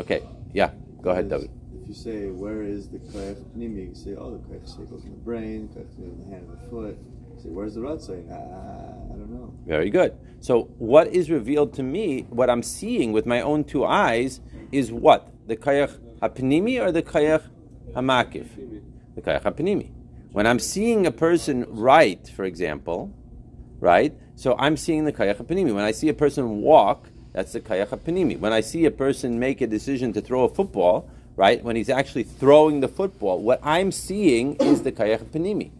Okay, 0.00 0.22
yeah, 0.52 0.70
go 1.02 1.10
ahead, 1.10 1.28
David. 1.28 1.50
You 1.88 1.94
say 1.94 2.26
where 2.26 2.62
is 2.62 2.90
the 2.90 2.98
koyach 2.98 3.42
pnimi, 3.56 3.88
you 3.88 3.94
say 3.94 4.14
oh 4.14 4.32
the 4.32 4.38
koyach 4.46 4.90
goes 4.90 5.04
in 5.04 5.10
the 5.10 5.16
brain, 5.16 5.70
koyach 5.74 5.96
in 5.96 6.18
the 6.18 6.24
hand 6.26 6.46
and 6.46 6.58
the 6.58 6.68
foot. 6.68 6.98
You 7.34 7.42
say 7.42 7.48
where's 7.48 7.74
the 7.76 7.80
ratzon? 7.80 8.28
Ah, 8.30 9.14
I 9.14 9.16
don't 9.16 9.30
know. 9.30 9.54
Very 9.66 9.88
good. 9.88 10.14
So 10.40 10.64
what 10.76 11.08
is 11.08 11.30
revealed 11.30 11.72
to 11.74 11.82
me, 11.82 12.26
what 12.28 12.50
I'm 12.50 12.62
seeing 12.62 13.12
with 13.12 13.24
my 13.24 13.40
own 13.40 13.64
two 13.64 13.86
eyes, 13.86 14.40
is 14.70 14.92
what 14.92 15.32
the 15.46 15.56
koyach 15.56 15.98
hapnimi 16.20 16.78
or 16.78 16.92
the 16.92 17.02
koyach 17.02 17.48
hamakif? 17.94 18.48
The 19.14 19.22
koyach 19.22 19.44
hapnimi. 19.44 19.90
When 20.32 20.46
I'm 20.46 20.58
seeing 20.58 21.06
a 21.06 21.10
person 21.10 21.64
write, 21.70 22.28
for 22.28 22.44
example, 22.44 23.14
right? 23.80 24.14
So 24.34 24.54
I'm 24.58 24.76
seeing 24.76 25.04
the 25.04 25.12
kayach 25.12 25.42
panimi. 25.42 25.74
When 25.74 25.84
I 25.84 25.92
see 25.92 26.08
a 26.10 26.14
person 26.14 26.60
walk, 26.60 27.08
that's 27.32 27.54
the 27.54 27.60
kayach 27.60 27.88
panimi. 27.88 28.38
When 28.38 28.52
I 28.52 28.60
see 28.60 28.84
a 28.84 28.90
person 28.90 29.38
make 29.38 29.62
a 29.62 29.66
decision 29.66 30.12
to 30.12 30.20
throw 30.20 30.44
a 30.44 30.48
football, 30.48 31.10
right? 31.38 31.62
When 31.62 31.76
he's 31.76 31.88
actually 31.88 32.24
throwing 32.24 32.80
the 32.80 32.88
football, 32.88 33.40
what 33.40 33.60
I'm 33.62 33.92
seeing 33.92 34.56
is 34.56 34.82
the 34.82 34.90
kayach 34.90 35.24
panimi. 35.26 35.70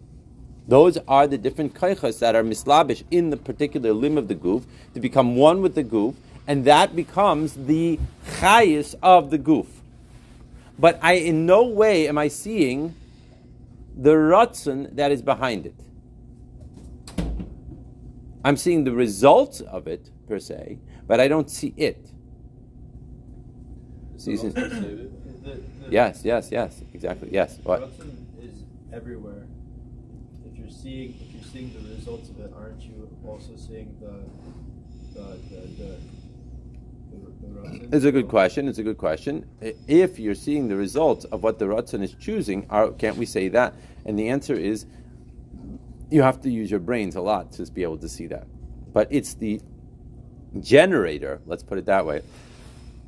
Those 0.69 0.97
are 1.05 1.27
the 1.27 1.37
different 1.37 1.73
kaychas 1.73 2.19
that 2.19 2.33
are 2.33 2.43
mislabish 2.43 3.03
in 3.11 3.29
the 3.29 3.35
particular 3.35 3.91
limb 3.91 4.17
of 4.17 4.29
the 4.29 4.35
goof 4.35 4.63
to 4.93 5.01
become 5.01 5.35
one 5.35 5.61
with 5.61 5.75
the 5.75 5.83
goof, 5.83 6.15
and 6.47 6.63
that 6.63 6.95
becomes 6.95 7.55
the 7.55 7.99
chayis 8.39 8.95
of 9.03 9.31
the 9.31 9.37
goof. 9.37 9.67
But 10.79 10.97
I, 11.01 11.13
in 11.15 11.45
no 11.45 11.65
way, 11.65 12.07
am 12.07 12.17
I 12.17 12.29
seeing 12.29 12.95
the 13.97 14.11
ratzon 14.11 14.95
that 14.95 15.11
is 15.11 15.21
behind 15.21 15.65
it. 15.65 15.75
I'm 18.45 18.55
seeing 18.55 18.85
the 18.85 18.93
results 18.93 19.59
of 19.59 19.87
it 19.87 20.09
per 20.25 20.39
se, 20.39 20.79
but 21.05 21.19
I 21.19 21.27
don't 21.27 21.49
see 21.49 21.73
it. 21.75 22.11
It. 24.25 25.11
The, 25.43 25.51
the, 25.51 25.61
Yes, 25.89 26.21
yes, 26.23 26.49
yes, 26.51 26.81
exactly. 26.93 27.29
Yes. 27.31 27.57
What? 27.63 27.79
Corruption 27.79 28.27
is 28.41 28.63
everywhere. 28.93 29.45
If 30.45 30.57
you're 30.57 30.69
seeing 30.69 31.15
if 31.21 31.33
you're 31.33 31.43
seeing 31.43 31.73
the 31.73 31.95
results 31.95 32.29
of 32.29 32.39
it, 32.39 32.53
aren't 32.55 32.81
you 32.81 33.09
also 33.25 33.55
seeing 33.55 33.95
the 33.99 34.23
the 35.19 35.37
the 35.49 35.61
the, 35.61 35.97
the, 37.11 37.17
the 37.41 37.47
Ratzon? 37.59 37.93
It's 37.93 38.05
a 38.05 38.11
good 38.11 38.27
question. 38.27 38.67
It's 38.67 38.77
a 38.79 38.83
good 38.83 38.97
question. 38.97 39.45
If 39.87 40.19
you're 40.19 40.35
seeing 40.35 40.67
the 40.67 40.75
results 40.75 41.25
of 41.25 41.43
what 41.43 41.59
the 41.59 41.65
Ratzon 41.65 42.03
is 42.03 42.13
choosing, 42.13 42.67
are, 42.69 42.91
can't 42.91 43.17
we 43.17 43.25
say 43.25 43.47
that? 43.49 43.73
And 44.05 44.17
the 44.17 44.29
answer 44.29 44.53
is 44.53 44.85
you 46.09 46.21
have 46.21 46.41
to 46.41 46.49
use 46.49 46.71
your 46.71 46.79
brains 46.79 47.15
a 47.15 47.21
lot 47.21 47.51
to 47.53 47.65
be 47.71 47.83
able 47.83 47.97
to 47.99 48.09
see 48.09 48.27
that. 48.27 48.47
But 48.91 49.07
it's 49.11 49.35
the 49.35 49.61
generator, 50.59 51.41
let's 51.45 51.63
put 51.63 51.77
it 51.77 51.85
that 51.85 52.05
way. 52.05 52.21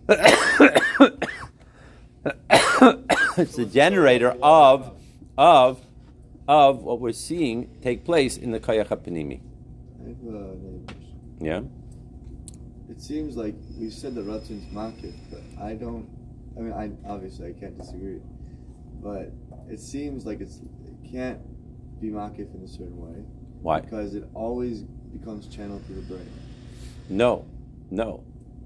it's 3.38 3.56
the 3.56 3.66
generator 3.66 4.36
of 4.42 4.98
of 5.38 5.86
of 6.48 6.84
what 6.84 7.00
we're 7.00 7.12
seeing 7.12 7.70
take 7.82 8.06
place 8.06 8.38
in 8.38 8.52
the 8.52 8.60
Kayach 8.60 8.88
HaPanimi. 8.88 9.42
I 10.00 10.08
have 10.10 10.18
another 10.22 10.56
question. 10.86 11.38
Yeah? 11.40 11.62
It 12.90 13.02
seems 13.02 13.38
like 13.38 13.56
we 13.78 13.90
said 13.90 14.16
the 14.16 14.22
Ratzon's 14.22 14.66
makif, 14.74 15.16
but 15.32 15.42
I 15.64 15.74
don't. 15.74 16.08
I 16.58 16.60
mean, 16.60 16.74
I 16.74 16.92
obviously 17.10 17.50
I 17.50 17.54
can't 17.54 17.78
disagree, 17.78 18.20
but 19.02 19.32
it 19.70 19.80
seems 19.80 20.26
like 20.26 20.42
it's 20.42 20.58
it 20.58 21.12
can't 21.12 21.40
be 22.02 22.10
makif 22.10 22.54
in 22.54 22.64
a 22.64 22.68
certain 22.68 22.98
way 22.98 23.24
Why? 23.62 23.80
because 23.80 24.16
it 24.16 24.28
always 24.34 24.82
becomes 25.18 25.48
channeled 25.48 25.86
through 25.86 26.02
the 26.02 26.14
brain. 26.14 26.30
No. 27.10 27.46
No. 27.90 28.24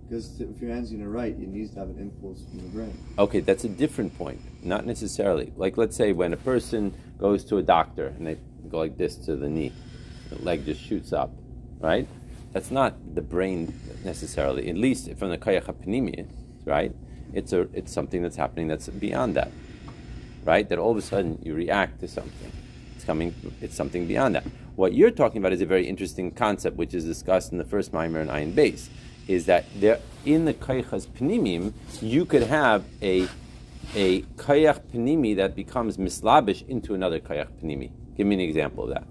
Because 0.07 0.39
if 0.39 0.61
your 0.61 0.71
hand's 0.71 0.91
are 0.91 0.97
gonna 0.97 1.09
write, 1.09 1.33
it 1.33 1.47
needs 1.47 1.71
to 1.71 1.79
have 1.79 1.89
an 1.89 1.99
impulse 1.99 2.43
from 2.49 2.59
the 2.59 2.69
brain. 2.69 2.97
Okay, 3.17 3.39
that's 3.39 3.63
a 3.63 3.69
different 3.69 4.15
point. 4.17 4.39
Not 4.63 4.85
necessarily. 4.85 5.51
Like, 5.55 5.77
let's 5.77 5.95
say 5.95 6.11
when 6.11 6.31
a 6.33 6.37
person 6.37 6.93
goes 7.17 7.43
to 7.45 7.57
a 7.57 7.63
doctor 7.63 8.07
and 8.07 8.27
they 8.27 8.37
go 8.69 8.79
like 8.79 8.97
this 8.97 9.15
to 9.25 9.35
the 9.35 9.49
knee, 9.49 9.71
the 10.29 10.43
leg 10.43 10.65
just 10.65 10.81
shoots 10.81 11.11
up, 11.11 11.31
right? 11.79 12.07
That's 12.53 12.71
not 12.71 13.15
the 13.15 13.21
brain 13.21 13.73
necessarily. 14.03 14.69
At 14.69 14.77
least 14.77 15.11
from 15.17 15.29
the 15.29 15.37
kayach 15.37 15.65
hapanimi, 15.65 16.27
right? 16.65 16.93
It's 17.33 17.51
a 17.51 17.61
it's 17.73 17.91
something 17.91 18.21
that's 18.21 18.37
happening 18.37 18.67
that's 18.67 18.87
beyond 18.87 19.35
that, 19.35 19.51
right? 20.45 20.69
That 20.69 20.79
all 20.79 20.91
of 20.91 20.97
a 20.97 21.01
sudden 21.01 21.39
you 21.43 21.53
react 21.53 21.99
to 21.99 22.07
something. 22.07 22.51
It's 22.95 23.03
coming. 23.03 23.35
It's 23.59 23.75
something 23.75 24.07
beyond 24.07 24.35
that. 24.35 24.45
What 24.75 24.93
you're 24.93 25.11
talking 25.11 25.39
about 25.39 25.51
is 25.51 25.61
a 25.61 25.65
very 25.65 25.87
interesting 25.87 26.31
concept, 26.31 26.77
which 26.77 26.93
is 26.93 27.05
discussed 27.05 27.51
in 27.51 27.57
the 27.57 27.65
first 27.65 27.91
maamar 27.91 28.21
and 28.21 28.29
Ayin 28.29 28.53
Beis, 28.53 28.89
is 29.27 29.45
that 29.45 29.65
there 29.79 29.99
in 30.25 30.45
the 30.45 30.53
kayachas 30.53 31.07
panimim 31.07 31.73
you 32.01 32.25
could 32.25 32.43
have 32.43 32.83
a 33.01 33.27
a 33.95 34.21
kayach 34.35 34.79
panimi 34.91 35.35
that 35.35 35.55
becomes 35.55 35.97
mislabish 35.97 36.63
into 36.67 36.93
another 36.93 37.19
kayach 37.19 37.47
panimi. 37.61 37.91
Give 38.17 38.27
me 38.27 38.35
an 38.35 38.41
example 38.41 38.85
of 38.85 38.89
that. 38.89 39.07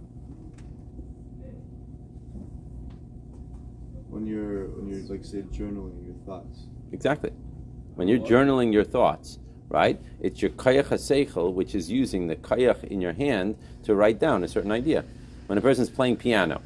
When 4.08 4.26
you're 4.26 4.66
when 4.68 4.88
you're 4.88 5.08
like 5.08 5.24
say 5.24 5.42
journaling 5.42 6.04
your 6.04 6.16
thoughts. 6.26 6.66
Exactly. 6.92 7.30
When 7.94 8.08
you're 8.08 8.18
journaling 8.18 8.72
your 8.72 8.84
thoughts, 8.84 9.38
right? 9.68 10.00
It's 10.20 10.42
your 10.42 10.50
kayach 10.52 10.86
haseichel, 10.86 11.52
which 11.52 11.74
is 11.74 11.90
using 11.90 12.26
the 12.26 12.36
kayach 12.36 12.84
in 12.84 13.00
your 13.00 13.12
hand 13.12 13.56
to 13.84 13.94
write 13.94 14.18
down 14.18 14.44
a 14.44 14.48
certain 14.48 14.72
idea. 14.72 15.04
When 15.46 15.58
a 15.58 15.60
person's 15.60 15.90
playing 15.90 16.16
piano, 16.16 16.60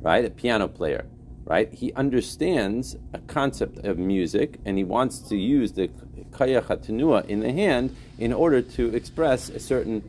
right? 0.00 0.24
A 0.24 0.30
piano 0.30 0.68
player, 0.68 1.06
right? 1.44 1.72
He 1.72 1.92
understands 1.94 2.96
a 3.12 3.18
concept 3.20 3.78
of 3.84 3.98
music 3.98 4.58
and 4.64 4.78
he 4.78 4.84
wants 4.84 5.18
to 5.30 5.36
use 5.36 5.72
the 5.72 5.88
kayach 6.32 6.64
hatenua 6.64 7.26
in 7.26 7.40
the 7.40 7.52
hand 7.52 7.94
in 8.18 8.32
order 8.32 8.62
to 8.62 8.94
express 8.94 9.48
a 9.48 9.58
certain 9.58 10.08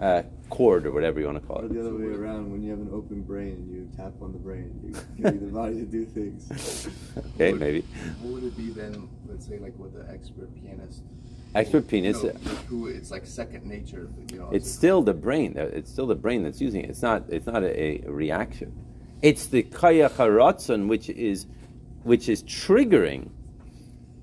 uh, 0.00 0.22
chord 0.48 0.86
or 0.86 0.92
whatever 0.92 1.20
you 1.20 1.26
want 1.26 1.40
to 1.40 1.46
call 1.46 1.58
Or 1.58 1.64
it. 1.66 1.74
the 1.74 1.80
other 1.80 1.94
way 1.94 2.06
around, 2.06 2.50
when 2.50 2.62
you 2.62 2.70
have 2.70 2.78
an 2.80 2.88
open 2.92 3.20
brain 3.22 3.52
and 3.54 3.70
you 3.70 3.88
tap 3.96 4.12
on 4.22 4.32
the 4.32 4.38
brain, 4.38 4.80
you 4.82 4.94
getting 5.22 5.40
the 5.46 5.52
body 5.52 5.74
to 5.74 5.84
do 5.84 6.04
things. 6.06 6.88
Okay, 7.34 7.52
maybe. 7.52 7.82
What 8.22 8.34
would 8.34 8.44
it 8.44 8.56
be 8.56 8.70
then? 8.70 9.08
Let's 9.28 9.46
say 9.46 9.58
like 9.58 9.76
with 9.78 9.92
the 9.94 10.10
expert 10.12 10.48
pianist. 10.62 11.02
Expert 11.54 11.78
You 11.78 11.82
pianist. 12.02 12.24
know, 12.24 12.30
who 12.68 12.86
it's 12.86 13.10
like 13.10 13.26
second 13.26 13.66
nature. 13.66 14.08
You 14.32 14.38
know, 14.38 14.50
It's 14.52 14.70
still 14.70 15.02
the 15.02 15.14
brain. 15.14 15.54
It's 15.56 15.90
still 15.90 16.06
the 16.06 16.14
brain 16.14 16.42
that's 16.44 16.60
using 16.60 16.82
it. 16.84 16.90
It's 16.90 17.02
not. 17.02 17.24
It's 17.28 17.46
not 17.46 17.62
a, 17.62 18.06
a 18.06 18.10
reaction. 18.10 18.72
It's 19.20 19.46
the 19.46 19.64
kayach 19.64 20.12
haratzon 20.12 20.86
which 20.86 21.08
is, 21.10 21.46
which 22.04 22.28
is 22.28 22.42
triggering 22.44 23.30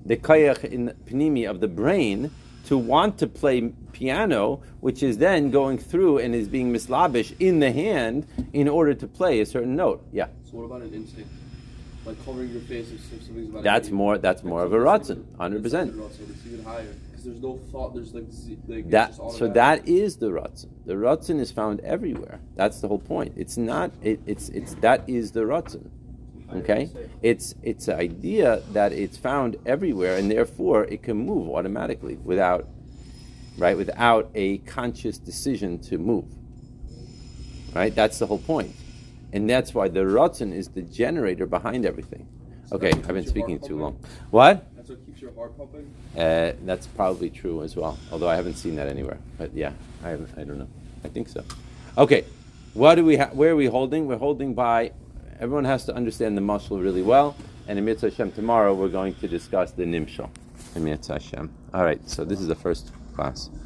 the 0.04 0.16
kayach 0.16 0.64
in 0.64 0.86
the 0.86 0.94
panimi 0.94 1.48
of 1.48 1.60
the 1.60 1.68
brain 1.68 2.30
to 2.66 2.78
want 2.78 3.18
to 3.18 3.26
play 3.26 3.72
piano, 3.92 4.60
which 4.80 5.02
is 5.02 5.18
then 5.18 5.50
going 5.50 5.78
through 5.78 6.18
and 6.18 6.34
is 6.34 6.48
being 6.48 6.72
mislabish 6.72 7.32
in 7.38 7.60
the 7.60 7.70
hand 7.70 8.26
in 8.52 8.68
order 8.68 8.94
to 8.94 9.06
play 9.06 9.40
a 9.40 9.46
certain 9.46 9.76
note. 9.76 10.04
Yeah, 10.12 10.28
So 10.44 10.56
what 10.56 10.64
about 10.64 10.82
an 10.82 10.94
instinct? 10.94 11.30
Like 12.04 12.24
covering 12.24 12.50
your 12.50 12.62
face 12.62 12.90
if 12.90 13.00
something's 13.02 13.48
about 13.50 13.64
that's 13.64 13.90
more. 13.90 14.16
That's 14.16 14.44
more 14.44 14.62
of 14.62 14.72
a 14.72 14.78
ratzon, 14.78 15.24
hundred 15.36 15.62
percent. 15.62 15.92
It's 17.26 17.34
it's 17.34 17.34
even 17.34 17.34
higher 17.34 17.34
because 17.34 17.40
there's 17.40 17.42
no 17.42 17.58
thought. 17.72 17.94
There's 17.94 18.14
like, 18.14 18.58
like 18.68 18.90
That 18.90 19.14
so 19.14 19.48
that 19.48 19.88
is 19.88 20.16
the 20.16 20.30
ratzon. 20.30 20.70
The 20.86 20.94
ratzon 20.94 21.40
is 21.40 21.52
found 21.52 21.80
everywhere. 21.80 22.40
That's 22.54 22.80
the 22.80 22.88
whole 22.88 22.98
point. 22.98 23.34
It's 23.36 23.56
not. 23.56 23.92
It, 24.02 24.20
it's 24.26 24.48
it's 24.50 24.74
that 24.76 25.08
is 25.08 25.32
the 25.32 25.40
ratzon. 25.40 25.90
Okay, 26.54 26.90
it's 27.22 27.54
it's 27.62 27.88
an 27.88 27.98
idea 27.98 28.62
that 28.72 28.92
it's 28.92 29.16
found 29.16 29.56
everywhere, 29.66 30.16
and 30.16 30.30
therefore 30.30 30.84
it 30.84 31.02
can 31.02 31.16
move 31.16 31.48
automatically 31.50 32.16
without, 32.24 32.68
right, 33.58 33.76
without 33.76 34.30
a 34.34 34.58
conscious 34.58 35.18
decision 35.18 35.78
to 35.80 35.98
move. 35.98 36.26
Right, 37.74 37.94
that's 37.94 38.18
the 38.20 38.26
whole 38.26 38.38
point, 38.38 38.74
and 39.32 39.50
that's 39.50 39.74
why 39.74 39.88
the 39.88 40.00
ratzon 40.00 40.52
is 40.52 40.68
the 40.68 40.82
generator 40.82 41.46
behind 41.46 41.84
everything. 41.84 42.28
Okay, 42.72 42.90
I've 42.90 43.08
been 43.08 43.26
speaking 43.26 43.58
too 43.60 43.78
long. 43.78 43.98
What? 44.30 44.66
Your 45.26 45.34
heart 45.34 45.58
pumping. 45.58 45.92
Uh, 46.16 46.52
that's 46.64 46.86
probably 46.86 47.30
true 47.30 47.64
as 47.64 47.74
well. 47.74 47.98
Although 48.12 48.28
I 48.28 48.36
haven't 48.36 48.54
seen 48.54 48.76
that 48.76 48.86
anywhere. 48.86 49.18
But 49.38 49.52
yeah, 49.54 49.72
I 50.04 50.12
I 50.12 50.44
don't 50.44 50.58
know. 50.58 50.68
I 51.02 51.08
think 51.08 51.28
so. 51.28 51.42
Okay, 51.98 52.24
what 52.74 52.94
do 52.94 53.04
we 53.04 53.16
ha- 53.16 53.30
where 53.32 53.50
are 53.50 53.56
we 53.56 53.66
holding? 53.66 54.06
We're 54.06 54.18
holding 54.18 54.54
by. 54.54 54.92
Everyone 55.40 55.64
has 55.64 55.84
to 55.86 55.94
understand 55.96 56.36
the 56.36 56.42
mashal 56.42 56.80
really 56.80 57.02
well. 57.02 57.36
And 57.66 57.76
in 57.76 57.84
Mitzvah 57.84 58.10
Hashem 58.10 58.32
tomorrow 58.32 58.72
we're 58.72 58.86
going 58.86 59.14
to 59.16 59.26
discuss 59.26 59.72
the 59.72 59.82
Nimshal. 59.82 60.30
In 60.76 60.84
Mitzvah 60.84 61.14
Hashem. 61.14 61.50
All 61.74 61.82
right. 61.82 62.00
So 62.08 62.24
this 62.24 62.40
is 62.40 62.46
the 62.46 62.54
first 62.54 62.92
class. 63.16 63.50